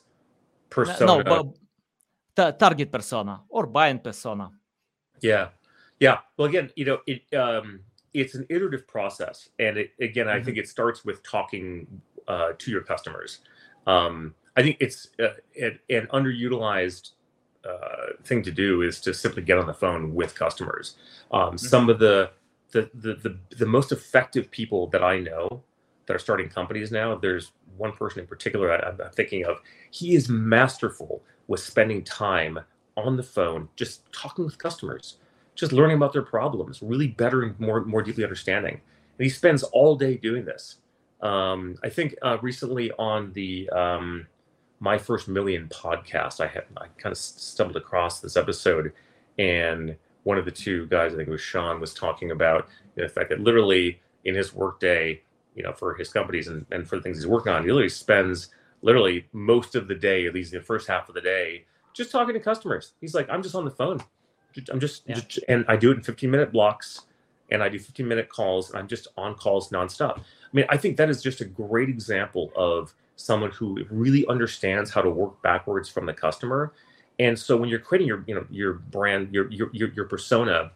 [0.69, 1.05] persona?
[1.05, 1.47] No, but
[2.35, 4.51] the target persona or buying persona.
[5.21, 5.49] Yeah,
[5.99, 6.19] yeah.
[6.37, 7.81] Well, again, you know, it um,
[8.15, 10.41] it's an iterative process, and it, again, mm-hmm.
[10.41, 11.87] I think it starts with talking
[12.27, 13.39] uh, to your customers.
[13.85, 17.11] Um, I think it's uh, an, an underutilized
[17.67, 20.95] uh, thing to do is to simply get on the phone with customers.
[21.31, 21.57] Um, mm-hmm.
[21.57, 22.31] Some of the
[22.71, 25.63] the, the the the most effective people that I know
[26.05, 27.15] that are starting companies now.
[27.15, 29.57] There's one person in particular I, I'm thinking of.
[29.91, 32.59] He is masterful with spending time
[32.97, 35.17] on the phone, just talking with customers,
[35.55, 38.73] just learning about their problems, really better and more more deeply understanding.
[38.73, 40.77] And he spends all day doing this.
[41.21, 44.27] Um, I think uh, recently on the um,
[44.79, 48.93] my first million podcast, I had I kind of stumbled across this episode,
[49.39, 53.03] and one of the two guys, I think it was Sean, was talking about you
[53.03, 55.21] know, the fact that literally in his workday,
[55.55, 57.89] you know, for his companies and, and for the things he's working on, he literally
[57.89, 58.49] spends
[58.81, 61.63] literally most of the day, at least the first half of the day,
[61.93, 62.93] just talking to customers.
[62.99, 63.99] He's like, I'm just on the phone.
[64.71, 65.15] I'm just, yeah.
[65.15, 67.01] just and I do it in 15 minute blocks
[67.51, 70.19] and I do 15 minute calls and I'm just on calls nonstop.
[70.19, 70.21] I
[70.53, 75.01] mean, I think that is just a great example of someone who really understands how
[75.01, 76.73] to work backwards from the customer
[77.19, 80.71] and so when you're creating your, you know, your brand, your your your, your persona,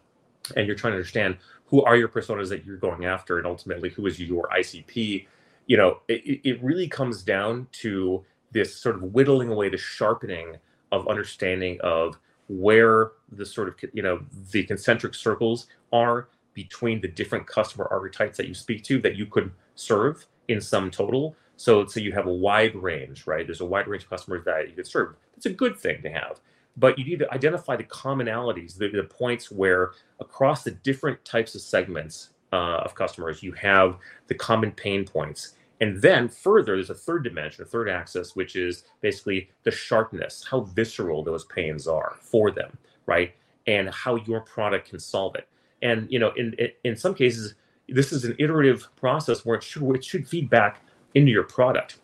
[0.56, 3.90] and you're trying to understand who are your personas that you're going after, and ultimately
[3.90, 5.26] who is your ICP,
[5.66, 10.56] you know, it, it really comes down to this sort of whittling away, the sharpening
[10.92, 12.18] of understanding of
[12.50, 18.36] where the sort of you know the concentric circles are between the different customer archetypes
[18.36, 22.26] that you speak to that you could serve in sum total so, so you have
[22.26, 23.46] a wide range, right?
[23.46, 25.14] There's a wide range of customers that you could serve.
[25.34, 26.40] That's a good thing to have.
[26.78, 31.54] But you need to identify the commonalities, the, the points where across the different types
[31.54, 35.52] of segments uh, of customers, you have the common pain points.
[35.80, 40.44] And then further, there's a third dimension, a third axis, which is basically the sharpness,
[40.48, 43.34] how visceral those pains are for them, right?
[43.66, 45.48] And how your product can solve it.
[45.82, 47.54] And you know, in in some cases,
[47.88, 50.82] this is an iterative process where it should it should feed back
[51.14, 51.98] into your product.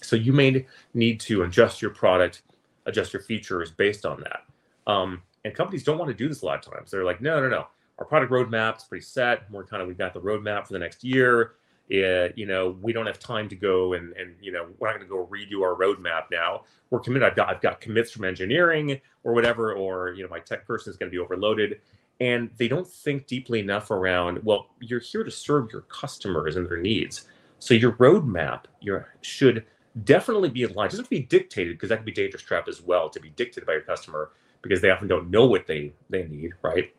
[0.00, 2.42] So you may need to adjust your product,
[2.86, 4.44] adjust your features based on that.
[4.90, 6.90] Um, and companies don't want to do this a lot of times.
[6.90, 7.66] They're like, no, no, no.
[7.98, 9.50] Our product roadmap is pretty set.
[9.50, 11.54] We're kind of we've got the roadmap for the next year.
[11.88, 14.98] It, you know, we don't have time to go and and you know we're not
[14.98, 16.64] going to go redo our roadmap now.
[16.90, 17.26] We're committed.
[17.26, 20.90] I've got I've got commits from engineering or whatever, or you know my tech person
[20.90, 21.80] is going to be overloaded,
[22.20, 24.40] and they don't think deeply enough around.
[24.44, 27.26] Well, you're here to serve your customers and their needs,
[27.58, 29.64] so your roadmap your should
[30.04, 30.88] definitely be aligned.
[30.88, 33.18] It doesn't have to be dictated because that can be dangerous trap as well to
[33.18, 36.52] be dictated by your customer because they often don't know what they they need.
[36.62, 36.94] Right.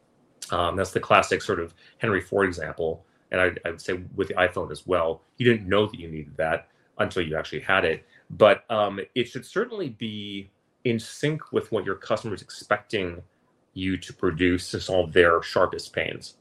[0.49, 4.27] Um, that's the classic sort of Henry Ford example and I, I would say with
[4.27, 7.85] the iPhone as well, you didn't know that you needed that until you actually had
[7.85, 8.05] it.
[8.29, 10.51] But um, it should certainly be
[10.83, 13.21] in sync with what your customer is expecting
[13.73, 16.35] you to produce to solve their sharpest pains.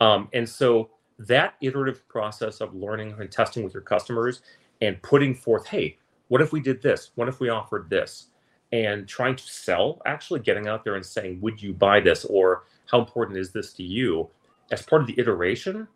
[0.00, 4.42] Um, and so that iterative process of learning and testing with your customers
[4.80, 7.12] and putting forth, hey, what if we did this?
[7.14, 8.26] What if we offered this?
[8.72, 12.24] And trying to sell, actually getting out there and saying, would you buy this?
[12.24, 14.28] Or how important is this to you?
[14.70, 15.86] As part of the iteration,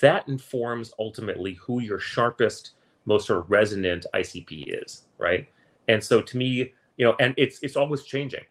[0.00, 2.72] that informs ultimately who your sharpest,
[3.06, 5.48] most sort of resonant ICP is, right?
[5.88, 8.44] And so to me, you know, and it's it's always changing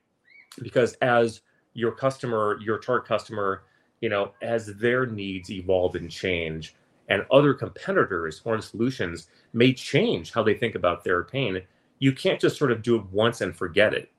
[0.61, 1.41] because as
[1.73, 3.63] your customer, your target customer,
[4.01, 6.75] you know, as their needs evolve and change,
[7.09, 11.61] and other competitors or solutions may change how they think about their pain,
[11.99, 14.11] you can't just sort of do it once and forget it.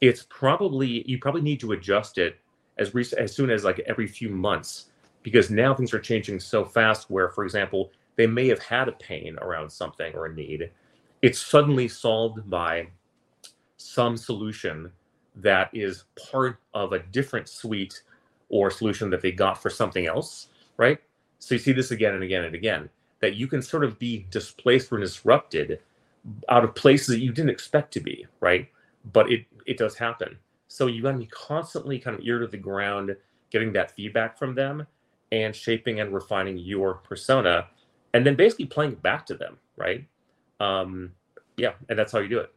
[0.00, 2.38] It's probably you probably need to adjust it
[2.78, 4.86] as recent as soon as like every few months
[5.22, 8.92] because now things are changing so fast where for example they may have had a
[8.92, 10.70] pain around something or a need.
[11.22, 12.88] It's suddenly solved by
[13.76, 14.90] some solution
[15.36, 18.02] that is part of a different suite
[18.50, 20.98] or solution that they got for something else right?
[21.38, 22.88] So you see this again and again and again
[23.20, 25.80] that you can sort of be displaced or disrupted
[26.48, 28.68] out of places that you didn't expect to be right?
[29.12, 30.36] But it it does happen.
[30.68, 33.14] So you got to be constantly kind of ear to the ground
[33.50, 34.86] getting that feedback from them
[35.32, 37.66] and shaping and refining your persona
[38.12, 40.04] and then basically playing it back to them right?
[40.60, 41.10] Um
[41.56, 42.54] yeah and that's how you do it.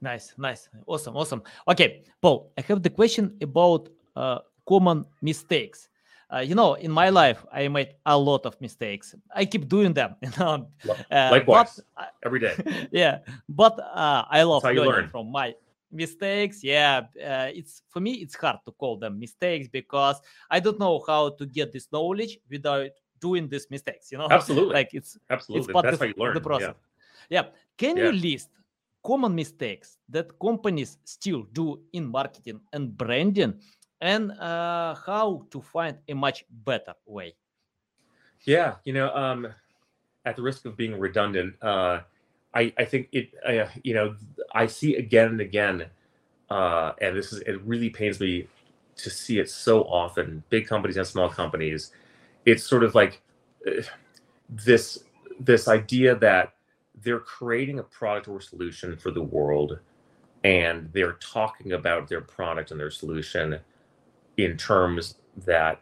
[0.00, 0.68] Nice nice.
[0.86, 1.42] Awesome awesome.
[1.68, 5.88] Okay paul i have the question about uh, common mistakes.
[6.32, 9.14] Uh, you know in my life i made a lot of mistakes.
[9.34, 10.66] I keep doing them you know?
[10.88, 11.78] Uh, likewise.
[11.94, 12.56] But, every day.
[12.90, 15.54] Yeah but uh, i love learning from my
[15.92, 20.78] mistakes yeah uh, it's for me it's hard to call them mistakes because i don't
[20.78, 24.28] know how to get this knowledge without doing these mistakes you know?
[24.38, 24.74] Absolutely.
[24.74, 25.64] Like it's absolutely.
[25.64, 26.74] it's part that's of, how you learn the process.
[27.30, 27.48] Yeah, yeah.
[27.78, 28.04] can yeah.
[28.06, 28.50] you list
[29.04, 33.54] common mistakes that companies still do in marketing and branding
[34.00, 37.34] and uh, how to find a much better way?
[38.44, 39.46] Yeah you know um
[40.24, 42.00] at the risk of being redundant uh
[42.54, 44.16] I, I think it, uh, you know,
[44.54, 45.86] I see again and again,
[46.50, 48.46] uh, and this is, it really pains me
[48.96, 51.92] to see it so often, big companies and small companies.
[52.44, 53.22] It's sort of like
[53.66, 53.82] uh,
[54.48, 55.04] this,
[55.40, 56.54] this idea that
[57.02, 59.78] they're creating a product or solution for the world
[60.44, 63.58] and they're talking about their product and their solution
[64.36, 65.80] in terms that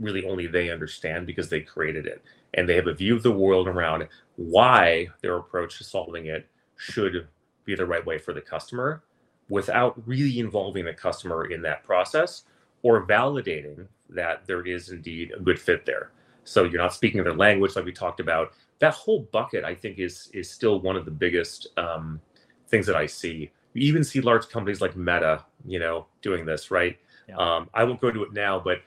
[0.00, 2.22] really only they understand because they created it
[2.54, 6.48] and they have a view of the world around why their approach to solving it
[6.76, 7.28] should
[7.64, 9.02] be the right way for the customer
[9.48, 12.44] without really involving the customer in that process
[12.82, 16.10] or validating that there is indeed a good fit there.
[16.44, 18.52] So you're not speaking their language like we talked about.
[18.78, 22.20] That whole bucket, I think, is is still one of the biggest um,
[22.68, 23.50] things that I see.
[23.74, 26.98] You even see large companies like Meta, you know, doing this, right?
[27.28, 27.36] Yeah.
[27.36, 28.80] Um, I won't go into it now, but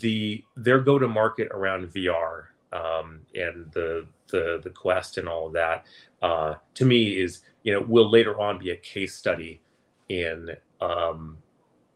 [0.00, 5.46] the their go to market around VR um, and the the the quest and all
[5.46, 5.86] of that
[6.22, 9.60] uh, to me is you know will later on be a case study
[10.08, 10.50] in
[10.80, 11.38] um,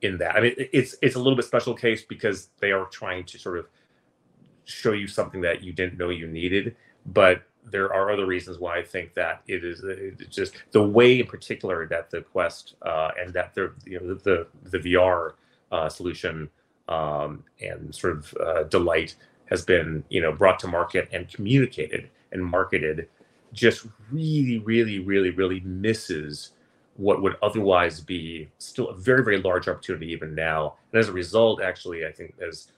[0.02, 0.36] in that.
[0.36, 3.58] I mean, it's it's a little bit special case because they are trying to sort
[3.58, 3.68] of
[4.64, 8.78] show you something that you didn't know you needed, but there are other reasons why
[8.78, 9.82] I think that it is
[10.28, 14.46] just the way in particular that the Quest uh, and that the you know the
[14.62, 15.32] the, the VR
[15.72, 16.50] uh, solution
[16.88, 19.16] um, and sort of uh, delight
[19.46, 23.08] has been you know brought to market and communicated and marketed
[23.52, 26.52] just really really really really misses
[26.96, 31.12] what would otherwise be still a very very large opportunity even now and as a
[31.12, 32.68] result actually i think has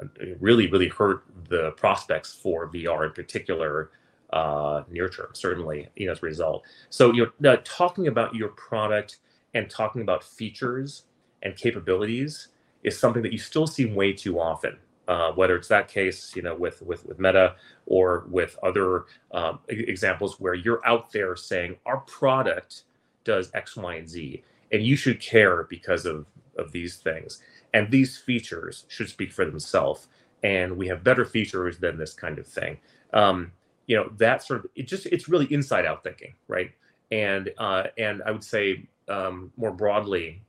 [0.00, 0.06] uh,
[0.40, 3.90] really really hurt the prospects for vr in particular
[4.32, 6.62] uh, near term, certainly, you know, as a result.
[6.88, 9.18] So, you know, talking about your product
[9.54, 11.04] and talking about features
[11.42, 12.48] and capabilities
[12.82, 14.76] is something that you still see way too often.
[15.10, 17.56] Uh, whether it's that case, you know, with with with Meta
[17.86, 22.84] or with other um, examples where you're out there saying our product
[23.24, 27.42] does X, Y, and Z, and you should care because of of these things,
[27.74, 30.06] and these features should speak for themselves.
[30.44, 32.78] And we have better features than this kind of thing.
[33.12, 33.50] Um,
[33.88, 36.70] you know, that sort of it just it's really inside out thinking, right?
[37.10, 40.40] And uh, and I would say um, more broadly,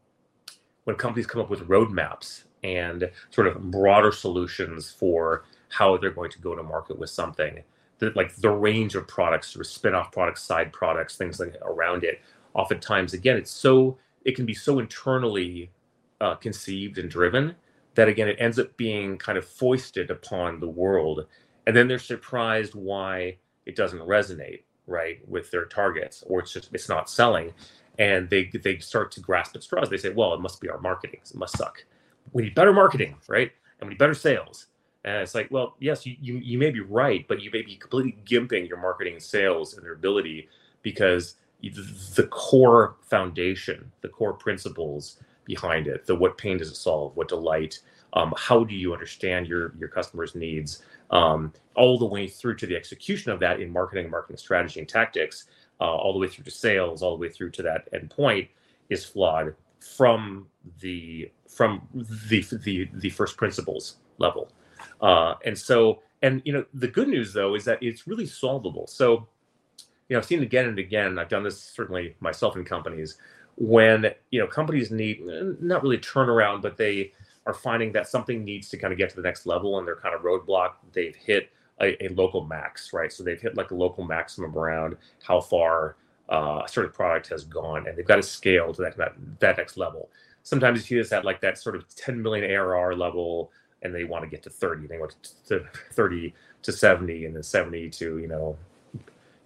[0.84, 6.32] when companies come up with roadmaps and sort of broader solutions for how they're going
[6.32, 7.64] to go to market with something,
[7.99, 12.03] the, like the range of products, sort of spin-off products, side products, things like around
[12.03, 12.20] it.
[12.53, 15.72] Oftentimes, again, it's so it can be so internally
[16.20, 17.55] uh, conceived and driven
[17.95, 21.26] that again it ends up being kind of foisted upon the world,
[21.68, 26.70] and then they're surprised why it doesn't resonate right with their targets, or it's just
[26.74, 27.51] it's not selling
[27.99, 29.89] and they they start to grasp at straws.
[29.89, 31.20] They say, "Well, it must be our marketing.
[31.24, 31.84] It must suck.
[32.34, 33.51] We need better marketing, right?
[33.80, 34.67] And we need better sales."
[35.03, 37.76] And it's like, well, yes, you, you you may be right, but you may be
[37.76, 40.47] completely gimping your marketing and sales and their ability
[40.84, 47.15] because the core foundation, the core principles behind it, the what pain does it solve,
[47.15, 47.80] what delight,
[48.13, 52.67] um, how do you understand your your customers' needs, um, all the way through to
[52.67, 55.45] the execution of that in marketing, marketing strategy, and tactics
[55.80, 58.47] uh, all the way through to sales, all the way through to that end point
[58.89, 60.47] is flawed from
[60.79, 64.51] the from the the the first principles level.
[65.01, 68.88] Uh, and so, and you know, the good news though is that it's really solvable.
[68.88, 69.27] So,
[70.07, 71.17] you know, I've seen again and again.
[71.19, 73.17] I've done this certainly myself in companies
[73.55, 75.21] when you know companies need
[75.59, 77.13] not really turnaround, but they
[77.45, 79.95] are finding that something needs to kind of get to the next level and they're
[79.95, 81.49] kind of roadblock they've hit
[81.82, 83.11] a, a, local max, right?
[83.11, 85.95] So they've hit like a local maximum around how far
[86.30, 89.57] uh, a certain product has gone, and they've got to scale to that, that that
[89.57, 90.09] next level.
[90.43, 93.51] Sometimes you see this at like that sort of 10 million ARR level,
[93.82, 94.88] and they want to get to 30.
[94.88, 95.15] They want
[95.47, 98.57] to 30 to 70, and then 70 to you know,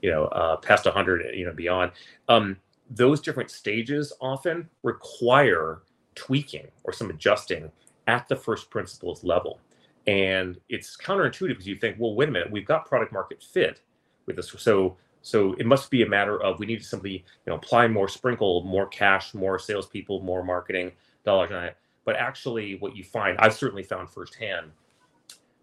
[0.01, 1.91] you know, uh, past 100, you know, beyond.
[2.29, 2.57] Um,
[2.89, 5.81] those different stages often require
[6.13, 7.71] tweaking or some adjusting
[8.07, 9.59] at the first principles level.
[10.07, 13.81] And it's counterintuitive because you think, well, wait a minute, we've got product market fit
[14.25, 14.53] with this.
[14.57, 17.87] So so it must be a matter of we need to simply, you know, apply
[17.87, 20.91] more sprinkle, more cash, more salespeople, more marketing
[21.23, 21.77] dollars on it.
[22.05, 24.67] But actually, what you find, I've certainly found firsthand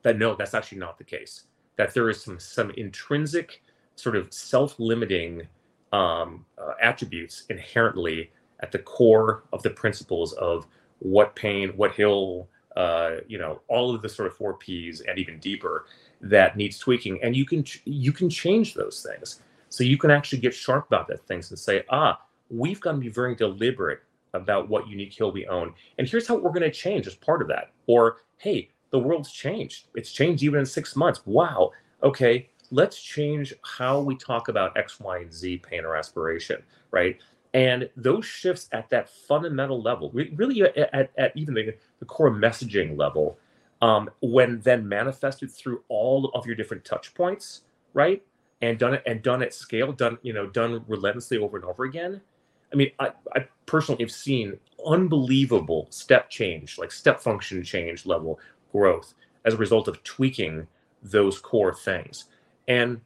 [0.03, 1.45] that no, that's actually not the case.
[1.77, 3.63] That there is some some intrinsic
[3.95, 5.47] sort of self-limiting
[5.93, 10.67] um, uh, attributes inherently at the core of the principles of
[10.99, 15.21] what pain, what hill, uh, you know, all of the sort of four P's and
[15.21, 15.87] even deeper
[16.21, 17.23] that needs tweaking.
[17.23, 19.39] And you can you can change those things.
[19.73, 22.21] So you can actually get sharp about that things and say, ah,
[22.51, 24.01] we've got to be very deliberate
[24.35, 25.73] about what unique hill we own.
[25.97, 27.73] And here's how we're going to change as part of that.
[27.87, 29.87] Or, hey, the world's changed.
[29.95, 31.23] It's changed even in six months.
[31.25, 31.71] Wow.
[32.03, 37.19] Okay, let's change how we talk about X, Y, and Z pain or aspiration, right?
[37.55, 42.99] And those shifts at that fundamental level, really at, at even the, the core messaging
[42.99, 43.39] level,
[43.81, 47.63] um, when then manifested through all of your different touch points,
[47.95, 48.23] right?
[48.63, 51.85] And done it and done at scale, done, you know, done relentlessly over and over
[51.85, 52.21] again.
[52.73, 54.57] I mean, I, I personally have seen
[54.87, 58.39] unbelievable step change, like step function change level
[58.71, 60.67] growth as a result of tweaking
[61.03, 62.27] those core things.
[62.69, 63.01] And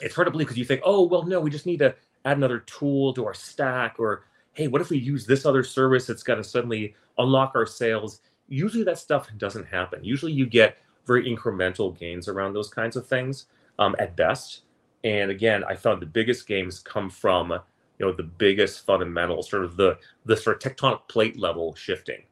[0.00, 1.94] it's hard to believe because you think, oh, well, no, we just need to
[2.24, 4.24] add another tool to our stack or
[4.54, 8.20] hey what if we use this other service that's going to suddenly unlock our sales
[8.48, 13.06] usually that stuff doesn't happen usually you get very incremental gains around those kinds of
[13.06, 13.46] things
[13.78, 14.62] um, at best
[15.04, 19.64] and again i found the biggest games come from you know the biggest fundamentals sort
[19.64, 22.22] of the the sort of tectonic plate level shifting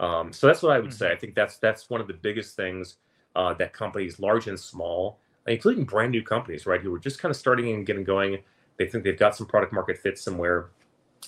[0.00, 0.98] um, so that's what i would mm-hmm.
[0.98, 2.96] say i think that's that's one of the biggest things
[3.36, 7.30] uh, that companies large and small including brand new companies right who are just kind
[7.30, 8.38] of starting and getting going
[8.76, 10.70] they think they've got some product market fit somewhere,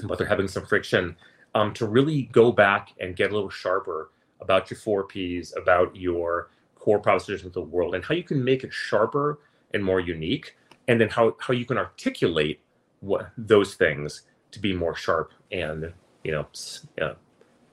[0.05, 1.17] but they're having some friction.
[1.55, 5.97] Um, to really go back and get a little sharper about your four Ps, about
[5.97, 9.39] your core proposition of the world, and how you can make it sharper
[9.73, 10.57] and more unique,
[10.89, 12.61] and then how how you can articulate
[13.01, 15.93] what those things to be more sharp and
[16.25, 16.47] you know
[17.01, 17.15] uh,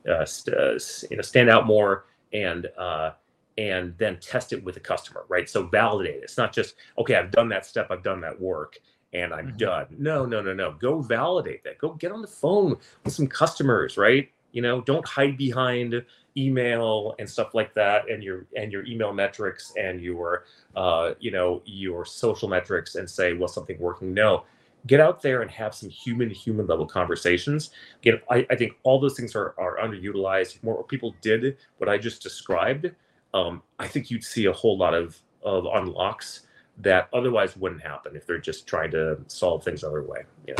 [0.10, 3.12] uh, st- uh, you know stand out more and uh,
[3.58, 5.50] and then test it with the customer, right?
[5.50, 6.24] So validate it.
[6.24, 8.78] It's not just okay, I've done that step, I've done that work,
[9.14, 9.58] and I'm mm-hmm.
[9.58, 9.86] done.
[9.98, 10.74] No, no, no, no.
[10.74, 11.78] Go validate that.
[11.78, 14.30] Go get on the phone with some customers, right?
[14.52, 16.04] You know, don't hide behind,
[16.38, 21.32] email and stuff like that and your and your email metrics and your uh, you
[21.32, 24.14] know your social metrics and say well something working?
[24.14, 24.46] No.
[24.86, 27.70] Get out there and have some human human level conversations.
[28.00, 30.62] Again I, I think all those things are, are underutilized.
[30.64, 32.92] More people did what i just described.
[33.34, 38.16] Um, i think you'd see a whole lot of of unlocks that otherwise wouldn't happen
[38.16, 40.24] if they're just trying to solve things other way.
[40.48, 40.56] Know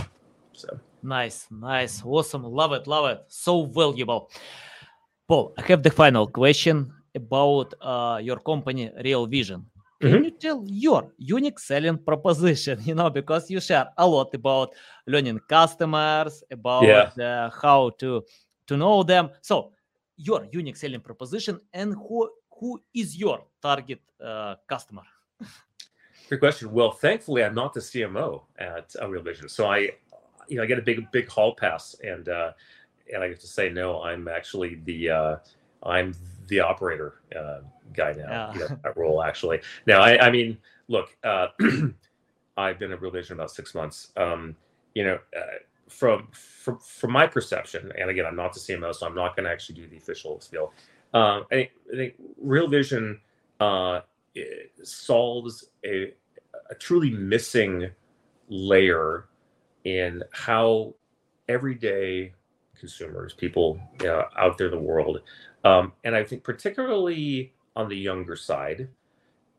[0.54, 0.80] so.
[1.02, 2.04] Nice nice.
[2.06, 2.44] Awesome.
[2.44, 3.24] Love it love it.
[3.28, 4.30] So valuable
[5.28, 9.66] paul i have the final question about uh, your company real vision
[10.02, 10.24] can mm-hmm.
[10.24, 14.74] you tell your unique selling proposition you know because you share a lot about
[15.08, 17.24] learning customers about yeah.
[17.24, 18.24] uh, how to
[18.68, 19.72] to know them so
[20.18, 25.04] your unique selling proposition and who who is your target uh, customer
[26.30, 26.72] Good question.
[26.72, 29.90] Well, thankfully, I'm not the CMO at Real Vision, so I,
[30.48, 32.54] you know, I get a big, big hall pass, and uh,
[33.14, 34.02] and I get to say no.
[34.02, 35.36] I'm actually the uh,
[35.84, 36.14] I'm
[36.48, 37.60] the operator uh,
[37.94, 38.24] guy now.
[38.30, 38.54] Yeah.
[38.54, 39.62] You know, that role actually.
[39.86, 40.58] Now, I, I mean,
[40.88, 41.48] look, uh,
[42.58, 44.12] I've been at Real Vision about six months.
[44.18, 44.56] Um,
[44.94, 45.42] you know, uh,
[45.90, 49.46] from from from my perception, and again, I'm not the CMO, so I'm not going
[49.46, 50.72] to actually do the official spiel.
[51.14, 53.20] Um, I think I think Real Vision
[53.60, 54.02] uh,
[54.84, 56.14] solves a,
[56.70, 57.90] a truly missing
[58.50, 59.26] layer
[59.84, 60.94] in how
[61.48, 62.34] everyday
[62.84, 63.80] consumers, people
[64.38, 65.22] out there in the world,
[65.64, 68.90] um, and I think particularly on the younger side,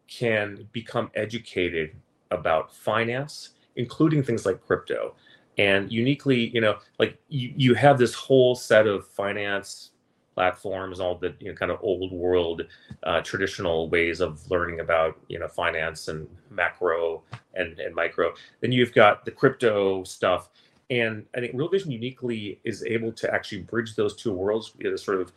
[0.08, 1.96] can become educated
[2.30, 5.14] about finance, including things like crypto.
[5.56, 9.92] And uniquely, you know, like you, you have this whole set of finance
[10.34, 12.62] platforms, all the you know, kind of old world
[13.04, 17.22] uh, traditional ways of learning about you know finance and macro
[17.54, 18.34] and, and micro.
[18.60, 20.50] Then you've got the crypto stuff.
[20.90, 24.90] And I think Real Vision uniquely is able to actually bridge those two worlds, you
[24.90, 25.32] know, sort of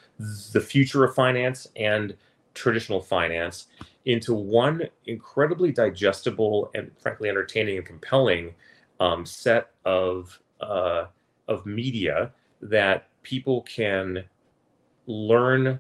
[0.52, 2.16] the future of finance and
[2.54, 3.68] traditional finance,
[4.06, 8.54] into one incredibly digestible and frankly entertaining and compelling
[9.00, 11.06] um, set of uh,
[11.48, 12.32] of media
[12.62, 14.24] that people can
[15.06, 15.80] learn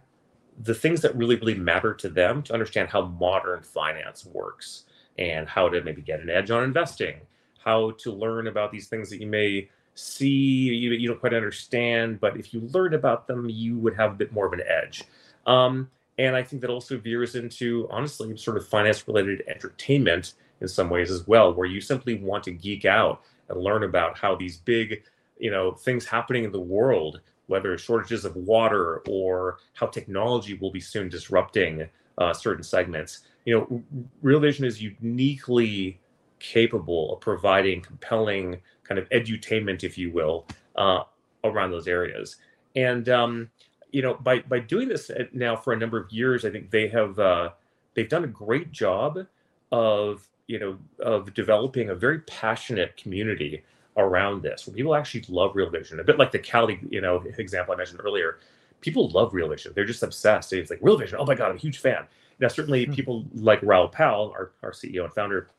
[0.64, 4.86] the things that really, really matter to them to understand how modern finance works
[5.18, 7.16] and how to maybe get an edge on investing,
[7.68, 12.20] how to learn about these things that you may see, you, you don't quite understand,
[12.20, 15.04] but if you learn about them, you would have a bit more of an edge.
[15.46, 20.68] Um, and I think that also veers into, honestly, sort of finance related entertainment in
[20.68, 24.36] some ways as well, where you simply want to geek out and learn about how
[24.36, 25.04] these big,
[25.38, 30.72] you know, things happening in the world whether shortages of water or how technology will
[30.72, 33.22] be soon disrupting uh, certain segments.
[33.46, 33.84] You know,
[34.22, 36.00] Real Vision is uniquely
[36.40, 41.04] capable of providing compelling kind of edutainment, if you will, uh,
[41.44, 42.38] around those areas.
[42.76, 43.50] And um,
[43.92, 46.88] you know, by by doing this now for a number of years, I think they
[46.90, 47.50] have uh,
[47.94, 49.26] they've done a great job
[49.72, 53.64] of you know of developing a very passionate community
[53.98, 54.68] around this.
[54.68, 56.00] Where people actually love real vision.
[56.00, 58.40] A bit like the Kali you know example i mentioned earlier.
[58.80, 59.72] People love real vision.
[59.74, 60.54] They're just obsessed.
[60.54, 62.06] It's like real vision oh my god i'm a huge fan.
[62.40, 62.94] Now certainly mm-hmm.
[62.94, 65.50] people like Raoul Pal our, our ceo and founder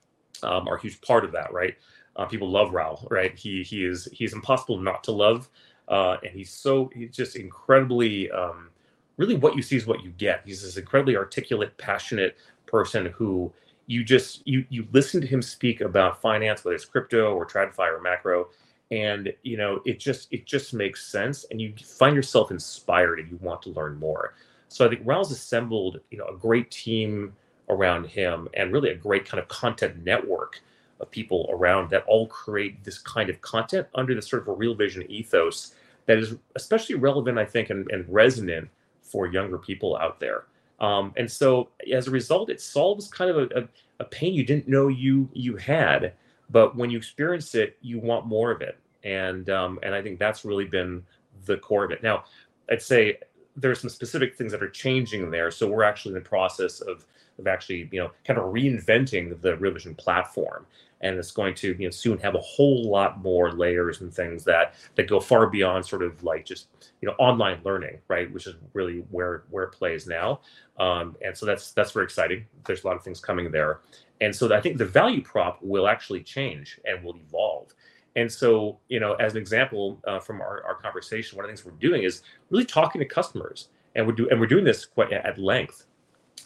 [0.45, 1.77] um, are a huge part of that right?
[2.17, 3.39] Uh, people love raoul right?
[3.39, 5.49] He he is he's impossible not to love
[5.89, 8.71] uh, and he's so he's just incredibly um,
[9.17, 10.43] really what you see is what you get.
[10.45, 12.37] He's this incredibly articulate passionate
[12.67, 13.53] person who
[13.87, 17.97] you just you you listen to him speak about finance, whether it's crypto or TradFi
[17.97, 18.49] or macro,
[18.91, 23.31] and you know it just it just makes sense, and you find yourself inspired and
[23.31, 24.35] you want to learn more.
[24.69, 27.35] So I think Raoul's assembled you know a great team
[27.69, 30.61] around him and really a great kind of content network
[31.01, 34.53] of people around that all create this kind of content under the sort of a
[34.53, 35.75] real vision ethos
[36.07, 38.69] that is especially relevant, I think, and, and resonant
[39.03, 40.45] for younger people out there.
[40.81, 43.69] Um, and so as a result, it solves kind of a, a,
[44.01, 46.13] a, pain you didn't know you you had,
[46.51, 48.79] but when you experience it, you want more of it.
[49.03, 51.03] And um, and I think that's really been
[51.47, 52.03] the core of it.
[52.03, 52.25] Now,
[52.71, 53.19] I'd say
[53.57, 55.51] there's some specific things that are changing there.
[55.51, 57.05] So we're actually in the process of
[57.39, 60.67] of actually you know kind of reinventing the Real Vision platform.
[61.01, 64.43] And it's going to you know soon have a whole lot more layers and things
[64.45, 66.67] that that go far beyond sort of like just
[67.01, 68.33] you know online learning right?
[68.33, 70.41] Which is really where where it plays now.
[70.79, 72.47] Um, and so that's that's very exciting.
[72.67, 73.81] There's a lot of things coming there.
[74.21, 77.73] And so i think the value prop will actually change and will evolve.
[78.17, 81.57] And so you know as an example uh, from our, our conversation one of the
[81.57, 83.69] things we're doing is really talking to customers.
[83.95, 85.87] And we're, do, and we're doing this quite at length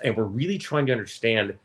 [0.01, 1.57] and we're really trying to understand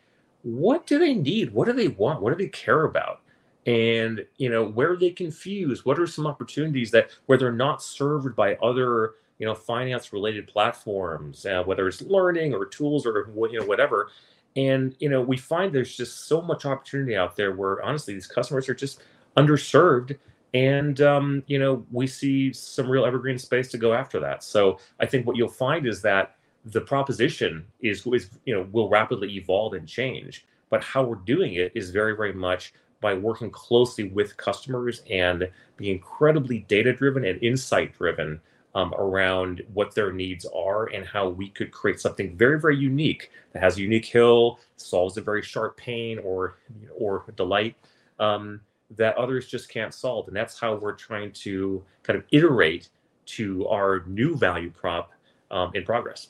[0.44, 1.52] what do they need?
[1.54, 2.22] What do they want?
[2.22, 3.22] What do they care about?
[3.66, 5.86] And you know, where are they confused?
[5.86, 10.48] What are some opportunities that where they're not served by other you know finance related
[10.48, 14.10] platforms, uh, whether it's learning or tools or you know whatever.
[14.56, 18.28] And you know we find there's just so much opportunity out there where honestly these
[18.28, 19.02] customers are just
[19.36, 20.18] underserved
[20.54, 24.80] and um, you know we see some real evergreen space to go after that so
[25.00, 26.37] i think what you'll find is that
[26.72, 31.56] the proposition is, is you know will rapidly evolve and change but how we're doing
[31.56, 37.26] it is very very much by working closely with customers and being incredibly data driven
[37.26, 38.40] and insight driven
[38.76, 43.32] um, around what their needs are and how we could create something very very unique
[43.54, 46.58] that has a unique hill solves a very sharp pain or
[46.98, 47.76] or delight
[48.20, 48.60] um,
[48.96, 50.28] that others just can't solve.
[50.28, 52.90] And that's how we're trying to kind of iterate
[53.26, 55.12] to our new value prop
[55.52, 56.28] um, in progress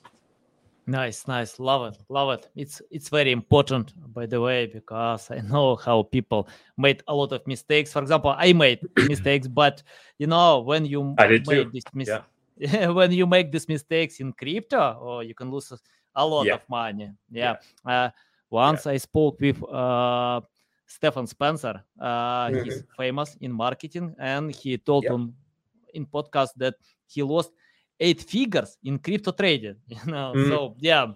[0.89, 2.49] Nice, nice, love it, love it.
[2.55, 7.33] It's it's very important, by the way, because I know how people made a lot
[7.33, 7.91] of mistakes.
[7.91, 9.83] For example, I made mistakes, but
[10.17, 11.81] you know when you I did made too.
[11.93, 12.07] mis-
[12.57, 12.87] Yeah.
[12.91, 15.73] when you make these mistakes in crypto, or you can lose
[16.15, 16.53] a lot Yeah.
[16.55, 17.11] of money.
[17.29, 17.57] Yeah.
[17.85, 18.09] Uh,
[18.49, 20.39] once I spoke with uh,
[20.87, 21.83] Stephan Spencer.
[21.99, 25.33] Uh, He's famous in marketing, and he told on
[25.93, 26.75] in podcast that
[27.07, 27.51] he lost
[27.99, 29.75] eight figures in crypto trading.
[29.87, 30.49] You know, Mhm.
[30.49, 31.07] so yeah,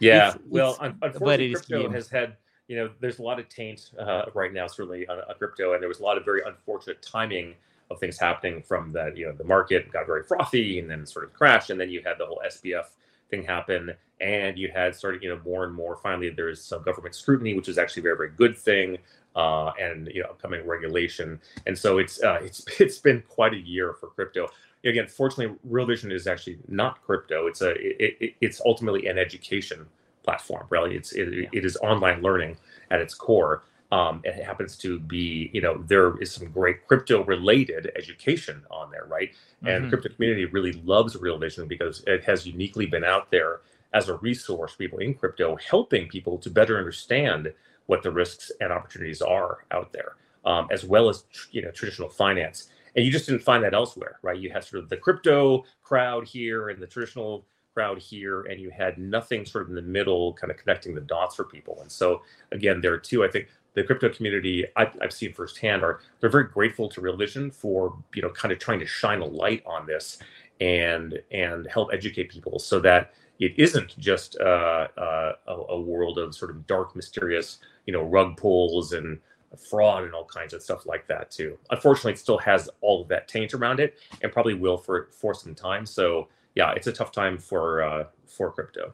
[0.00, 0.28] Yeah.
[0.28, 2.36] It's- well, it's unfortunately, crypto has had,
[2.68, 5.80] you know, there's a lot of taint uh, right now, certainly on, on crypto, and
[5.82, 7.54] there was a lot of very unfortunate timing
[7.90, 9.16] of things happening from that.
[9.16, 12.02] You know, the market got very frothy and then sort of crashed, and then you
[12.04, 12.86] had the whole SBF
[13.30, 15.96] thing happen, and you had started, you know, more and more.
[15.96, 18.98] Finally, there's some government scrutiny, which is actually a very, very good thing.
[19.36, 23.58] Uh, and you know, upcoming regulation, and so it's uh, it's it's been quite a
[23.58, 24.48] year for crypto
[24.84, 27.46] again, fortunately, Real Vision is actually not crypto.
[27.46, 29.86] It's a it, it, it's ultimately an education
[30.22, 30.66] platform.
[30.70, 31.48] Really, it's it, Yeah.
[31.52, 32.56] it is online learning
[32.90, 33.62] at its core.
[33.92, 38.90] Um, it happens to be, you know, there is some great crypto related education on
[38.90, 39.30] there, right?
[39.64, 39.88] And Mhm.
[39.88, 43.60] crypto community really loves Real Vision because it has uniquely been out there
[43.92, 47.52] as a resource for people in crypto, helping people to better understand
[47.86, 52.08] what the risks and opportunities are out there, um, as well as you know traditional
[52.08, 54.38] finance and you just didn't find that elsewhere, right?
[54.38, 58.70] You had sort of the crypto crowd here and the traditional crowd here, and you
[58.70, 61.78] had nothing sort of in the middle, kind of connecting the dots for people.
[61.80, 62.22] And so,
[62.52, 66.44] again, there too, I think the crypto community I've, I've seen firsthand are they're very
[66.44, 69.86] grateful to Real Vision for you know kind of trying to shine a light on
[69.86, 70.18] this
[70.60, 76.18] and and help educate people so that it isn't just uh, uh, a, a world
[76.18, 79.18] of sort of dark, mysterious, you know, rug pulls and
[79.56, 81.58] fraud and all kinds of stuff like that too.
[81.70, 85.34] Unfortunately, it still has all of that taint around it, and probably will for for
[85.34, 85.86] some time.
[85.86, 88.92] So yeah, it's a tough time for uh, for crypto.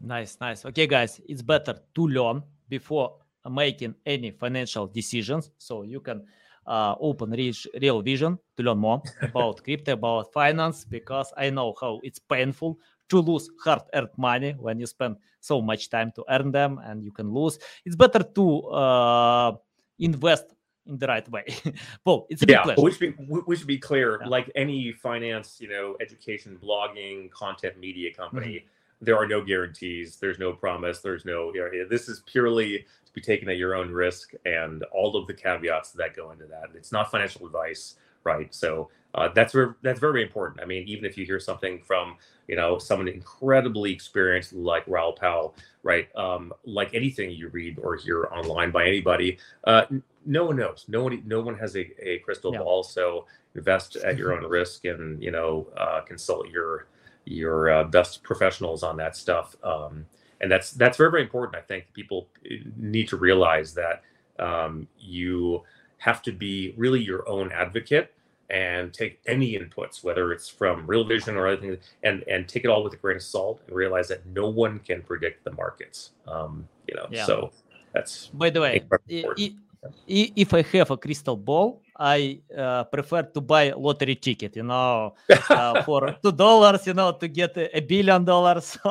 [0.00, 0.64] Nice, nice.
[0.64, 3.16] Okay, guys, it's better to learn before
[3.50, 5.50] making any financial decisions.
[5.58, 6.24] So you can
[6.66, 11.74] uh, open Reach, Real Vision to learn more about crypto, about finance, because I know
[11.80, 12.78] how it's painful
[13.10, 17.12] to lose hard-earned money when you spend so much time to earn them, and you
[17.12, 17.58] can lose.
[17.84, 19.52] It's better to uh,
[19.98, 20.46] invest
[20.86, 21.44] in the right way.
[22.04, 22.80] Paul, it's a big Yeah, pleasure.
[22.82, 24.18] we should be we should be clear.
[24.20, 24.28] Yeah.
[24.28, 29.04] Like any finance, you know, education, blogging, content media company, Mm-hmm.
[29.06, 30.16] there are no guarantees.
[30.16, 31.00] There's no promise.
[31.00, 31.52] There's no.
[31.54, 35.26] You know, this is purely to be taken at your own risk, and all of
[35.26, 36.70] the caveats that go into that.
[36.74, 38.54] It's not financial advice, right?
[38.54, 40.60] So uh, that's very, that's very important.
[40.60, 42.16] I mean, even if you hear something from
[42.48, 46.08] you know someone incredibly experienced like Raoul Pal, right?
[46.16, 49.86] Um, like anything you read or hear online by anybody, uh,
[50.26, 50.84] no one knows.
[50.88, 52.58] No one no one has a, a crystal Yeah.
[52.58, 52.82] ball.
[52.82, 56.86] So invest at your own risk and you know uh, consult your
[57.24, 59.56] your uh, best professionals on that stuff.
[59.62, 60.06] Um,
[60.40, 61.56] and that's that's very very important.
[61.56, 64.02] I think people uh, need to realize that
[64.38, 65.62] um, you
[66.00, 68.12] have to be really your own advocate
[68.50, 72.64] and take any inputs, whether it's from Real Vision or other things, and and take
[72.66, 75.52] it all with a grain of salt and realize that no one can predict the
[75.52, 75.98] markets.
[76.26, 77.26] Um, you know, Yeah.
[77.30, 77.52] so
[77.94, 79.54] that's By the way, incredibly i- important.
[79.86, 84.56] i- i- if I have a crystal ball, I uh, prefer to buy lottery ticket.
[84.56, 85.14] You know,
[85.50, 88.66] uh, for two dollars, you know, to get a, billion dollars.
[88.82, 88.90] So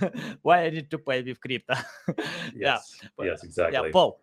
[0.42, 1.74] why I need to pay with crypto?
[2.56, 3.76] yeah, yes, but- yes, exactly.
[3.86, 4.18] yeah, Paul.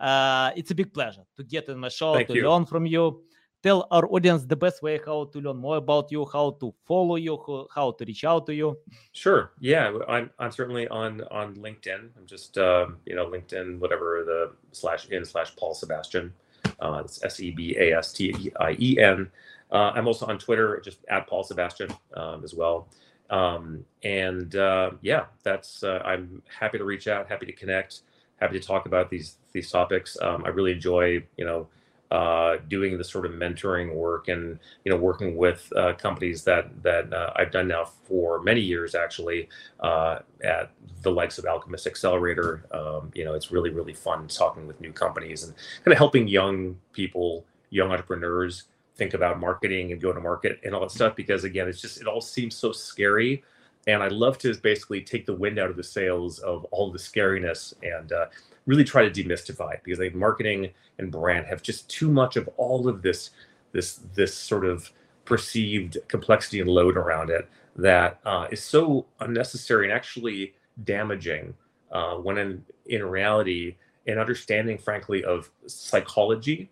[0.00, 2.48] Uh, it's a big pleasure to get in my show Thank to you.
[2.48, 3.22] learn from you.
[3.62, 7.16] Tell our audience the best way how to learn more about you, how to follow
[7.16, 8.78] you, how, to reach out to you.
[9.12, 9.52] Sure.
[9.60, 12.08] Yeah, I'm I'm certainly on on LinkedIn.
[12.16, 16.32] I'm just um, you know LinkedIn whatever the slash in slash Paul Sebastien.
[16.80, 19.30] Uh, it's S E B A S T I E N.
[19.70, 22.88] Uh, I'm also on Twitter, just at Paul Sebastien um, as well.
[23.28, 28.00] Um, and uh, yeah, that's uh, I'm happy to reach out, happy to connect,
[28.40, 30.16] happy to talk about these these topics.
[30.20, 31.68] Um, I really enjoy you know
[32.10, 36.82] uh, doing the sort of mentoring work and you know working with uh, companies that
[36.82, 40.72] that uh, I've done now for many years actually uh, at
[41.02, 42.64] the likes of Alchemist Accelerator.
[42.72, 46.26] Um, you know, it's really really fun talking with new companies and kind of helping
[46.26, 48.64] young people, young entrepreneurs
[48.96, 52.00] think about marketing and go to market and all that stuff because again, it's just
[52.00, 53.44] it all seems so scary.
[53.86, 56.98] And I love to basically take the wind out of the sails of all the
[56.98, 58.26] scariness and uh,
[58.66, 62.48] really try to demystify it because like marketing and brand have just too much of
[62.56, 63.30] all of this
[63.72, 64.90] this this sort of
[65.24, 70.54] perceived complexity and load around it that uh, is so unnecessary and actually
[70.84, 71.54] damaging
[71.92, 73.76] uh, when in, in reality
[74.06, 76.70] an understanding frankly of psychology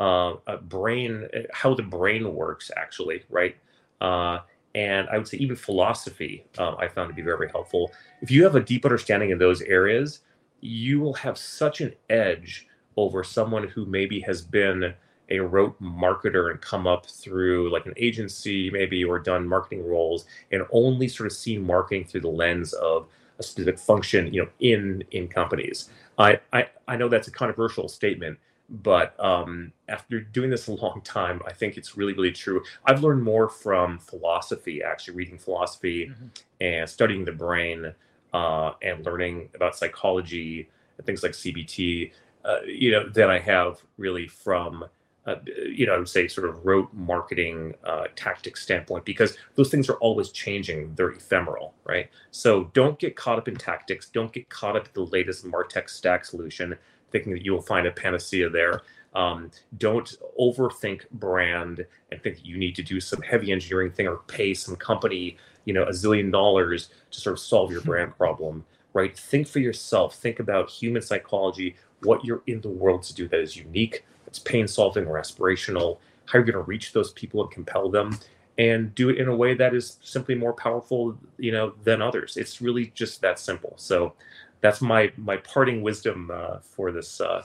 [0.00, 3.56] uh, brain how the brain works actually right?
[4.00, 4.38] Uh,
[4.74, 7.90] and i would say even philosophy um, i found to be very, helpful.
[8.22, 10.20] If you have a deep understanding in those areas
[10.60, 12.66] you will have such an edge
[12.96, 14.94] over someone who maybe has been
[15.30, 20.26] a rote marketer and come up through like an agency maybe or done marketing roles
[20.52, 23.06] and only sort of seen marketing through the lens of
[23.38, 25.88] a specific function you know in in companies.
[26.18, 28.38] I i, I know that's a controversial statement
[28.70, 33.02] but um, after doing this a long time i think it's really really true i've
[33.02, 36.26] learned more from philosophy actually reading philosophy mm-hmm.
[36.60, 37.92] and studying the brain
[38.32, 40.68] uh, and learning about psychology
[40.98, 42.12] and things like CBT,
[42.44, 44.84] uh, you know, than I have really from,
[45.26, 49.70] uh, you know, I would say sort of rote marketing uh, tactics standpoint, because those
[49.70, 50.94] things are always changing.
[50.94, 52.08] They're ephemeral, right?
[52.30, 54.08] So don't get caught up in tactics.
[54.08, 56.76] Don't get caught up in the latest Martech stack solution,
[57.10, 58.82] thinking that you will find a panacea there.
[59.14, 64.06] Um, don't overthink brand and think that you need to do some heavy engineering thing
[64.06, 68.16] or pay some company you know a zillion dollars to sort of solve your brand
[68.16, 69.16] problem right?
[69.16, 70.16] Think for yourself.
[70.16, 74.38] Think about human psychology what you're in the world to do that is unique that's
[74.38, 78.18] pain solving or aspirational how you're going to reach those people and compel them
[78.56, 82.36] and do it in a way that is simply more powerful you know than others.
[82.36, 83.74] It's really just that simple.
[83.76, 84.14] So
[84.60, 87.42] that's my my parting wisdom uh, for this uh,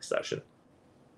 [0.00, 0.42] session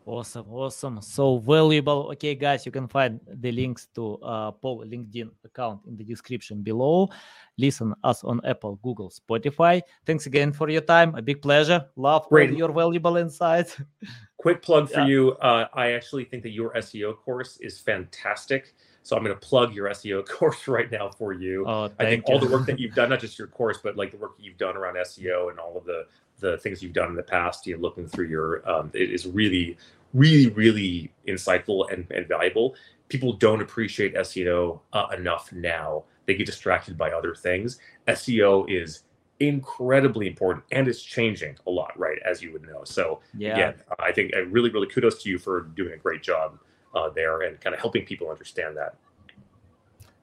[0.07, 1.03] Awesome, awesome.
[1.03, 2.11] So valuable.
[2.12, 6.62] Okay, guys, you can find the links to uh, Paul LinkedIn account in the description
[6.62, 7.11] below.
[7.59, 9.82] Listen us on Apple, Google, Spotify.
[10.07, 11.16] Thanks again for your time.
[11.16, 11.86] A big pleasure.
[11.97, 12.57] Love Great.
[12.57, 13.82] your valuable insights.
[14.36, 15.07] Quick plug for yeah.
[15.07, 15.32] you.
[15.42, 18.74] Uh, I actually think that your SEO course is fantastic.
[19.07, 21.64] So I'm going to plug your SEO course right now for you.
[21.64, 22.34] Oh, I think you.
[22.34, 24.59] all the work that you've done, not just your course, but like the work you've
[24.59, 26.07] done around SEO and all of the
[26.40, 29.26] the things you've done in the past, you know, looking through your, um, it is
[29.26, 29.78] really
[30.12, 32.74] really, really insightful and, and valuable.
[33.09, 36.04] People don't appreciate SEO uh, enough now.
[36.24, 37.78] They get distracted by other things.
[38.09, 39.02] SEO is
[39.40, 42.18] incredibly important and it's changing a lot, right?
[42.24, 42.82] As you would know.
[42.84, 46.22] So, yeah, again, I think I really, really kudos to you for doing a great
[46.22, 46.59] job
[46.95, 48.95] uh, there and kind of helping people understand that.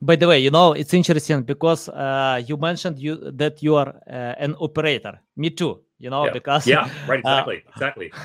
[0.01, 3.95] By the way, you know it's interesting because uh, you mentioned you that you are
[4.09, 5.20] uh, an operator.
[5.38, 5.82] Me too.
[5.97, 6.34] You know yeah.
[6.34, 8.11] because yeah, right, exactly, exactly.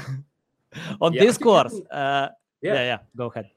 [1.00, 2.28] on yeah, discourse uh,
[2.62, 2.74] yeah.
[2.74, 3.50] yeah yeah go ahead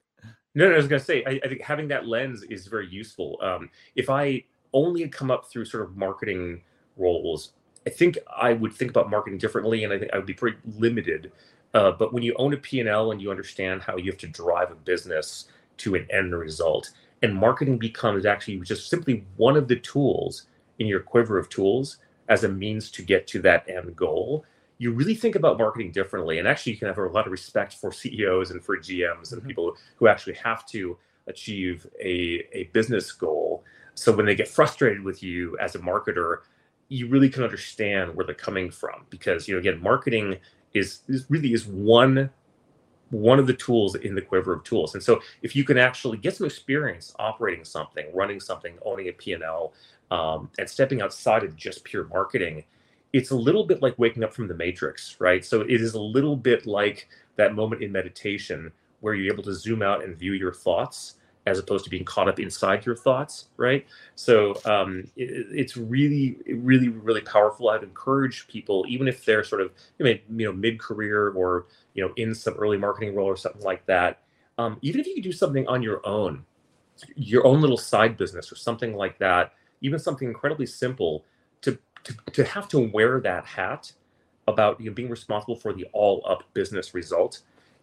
[0.55, 2.87] no, no i was going to say I, I, think having that lens is very
[2.87, 6.61] useful um, if i only had come up through sort of marketing
[6.97, 7.53] roles
[7.85, 10.57] i think i would think about marketing differently and i think i would be pretty
[10.77, 11.31] limited
[11.73, 14.71] uh, but when you own a p&l and you understand how you have to drive
[14.71, 15.45] a business
[15.77, 16.91] to an end result
[17.21, 20.47] and marketing becomes actually just simply one of the tools
[20.79, 21.97] in your quiver of tools
[22.29, 24.45] as a means to get to that end goal
[24.81, 26.39] you really think about marketing differently.
[26.39, 29.39] And actually, you can have a lot of respect for CEOs and for GMs and
[29.39, 29.47] mm-hmm.
[29.47, 30.97] people who actually have to
[31.27, 33.63] achieve a, a business goal.
[33.93, 36.37] So when they get frustrated with you as a marketer,
[36.87, 40.37] you really can understand where they're coming from because you know again marketing
[40.73, 42.29] is, is really is one
[43.09, 46.17] one of the tools in the quiver of tools and so if you can actually
[46.17, 49.73] get some experience operating something running something owning a p&l
[50.11, 52.63] um, and stepping outside of just pure marketing
[53.13, 55.43] it's a little bit like waking up from the matrix, right?
[55.43, 59.53] So it is a little bit like that moment in meditation where you're able to
[59.53, 61.15] zoom out and view your thoughts
[61.47, 63.85] as opposed to being caught up inside your thoughts, right?
[64.15, 67.69] So um, it, it's really, really, really powerful.
[67.69, 72.35] I'd encourage people, even if they're sort of you know mid-career or you know in
[72.35, 74.19] some early marketing role or something like that,
[74.57, 76.45] um, even if you could do something on your own,
[77.15, 81.25] your own little side business or something like that, even something incredibly simple
[81.61, 83.91] to to, to have to wear that hat
[84.47, 87.41] about you know, being responsible for the all up business result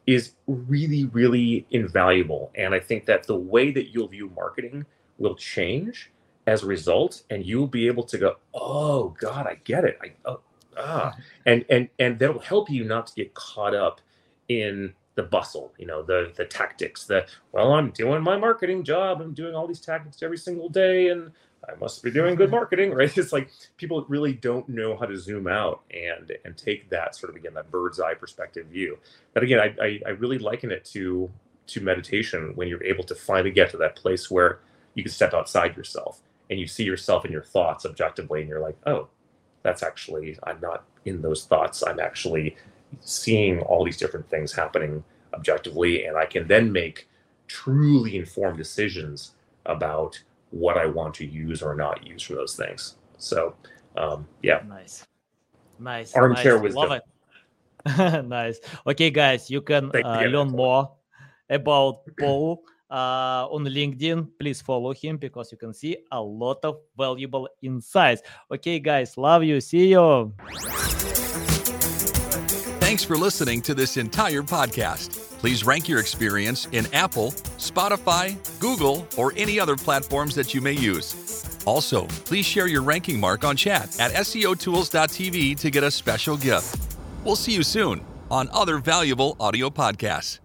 [0.08, 2.50] is really really invaluable.
[2.54, 4.86] And i think that the way that you'll view marketing
[5.18, 6.10] will change
[6.46, 9.98] as a result and you'll be able to go oh god i get it.
[10.02, 10.40] I oh,
[10.78, 11.14] ah.
[11.44, 14.00] And and and that'll help you not to get caught up
[14.48, 19.20] in the bustle, you know, the the tactics, the well, I'm doing my marketing job,
[19.20, 21.32] I'm doing all these tactics every single day, and
[21.66, 23.16] I must be doing good marketing, right?
[23.16, 27.30] It's like people really don't know how to zoom out and and take that sort
[27.30, 28.98] of again that bird's eye perspective view.
[29.34, 31.30] But again, I, I, I really liken it to
[31.68, 34.60] to meditation when you're able to finally get to that place where
[34.94, 38.60] you can step outside yourself and you see yourself and your thoughts objectively, and you're
[38.60, 39.08] like, oh,
[39.62, 41.82] that's actually I'm not in those thoughts.
[41.86, 42.56] I'm actually
[43.00, 45.04] seeing all these different things happening
[45.34, 47.08] objectively, and I can then make
[47.48, 49.32] truly informed decisions
[49.66, 52.96] about what I want to use or not use for those things.
[53.18, 53.54] So,
[53.96, 54.62] um, yeah.
[54.66, 55.06] Nice.
[55.78, 56.14] Nice.
[56.14, 56.62] Armchair nice.
[56.62, 56.88] wisdom.
[56.88, 57.02] Love it.
[58.26, 58.60] nice.
[58.86, 60.28] Okay, guys, you can uh, you.
[60.28, 60.90] learn more
[61.48, 64.28] about Paul uh, on LinkedIn.
[64.38, 68.22] Please follow him because you can see a lot of valuable insights.
[68.50, 69.60] Okay, guys, love you.
[69.60, 70.34] See you.
[72.80, 75.27] Thanks for listening to this entire podcast.
[75.38, 80.72] Please rank your experience in Apple, Spotify, Google, or any other platforms that you may
[80.72, 81.44] use.
[81.64, 86.76] Also, please share your ranking mark on chat at SEOtools.tv to get a special gift.
[87.24, 90.40] We'll see you soon on other valuable audio podcasts.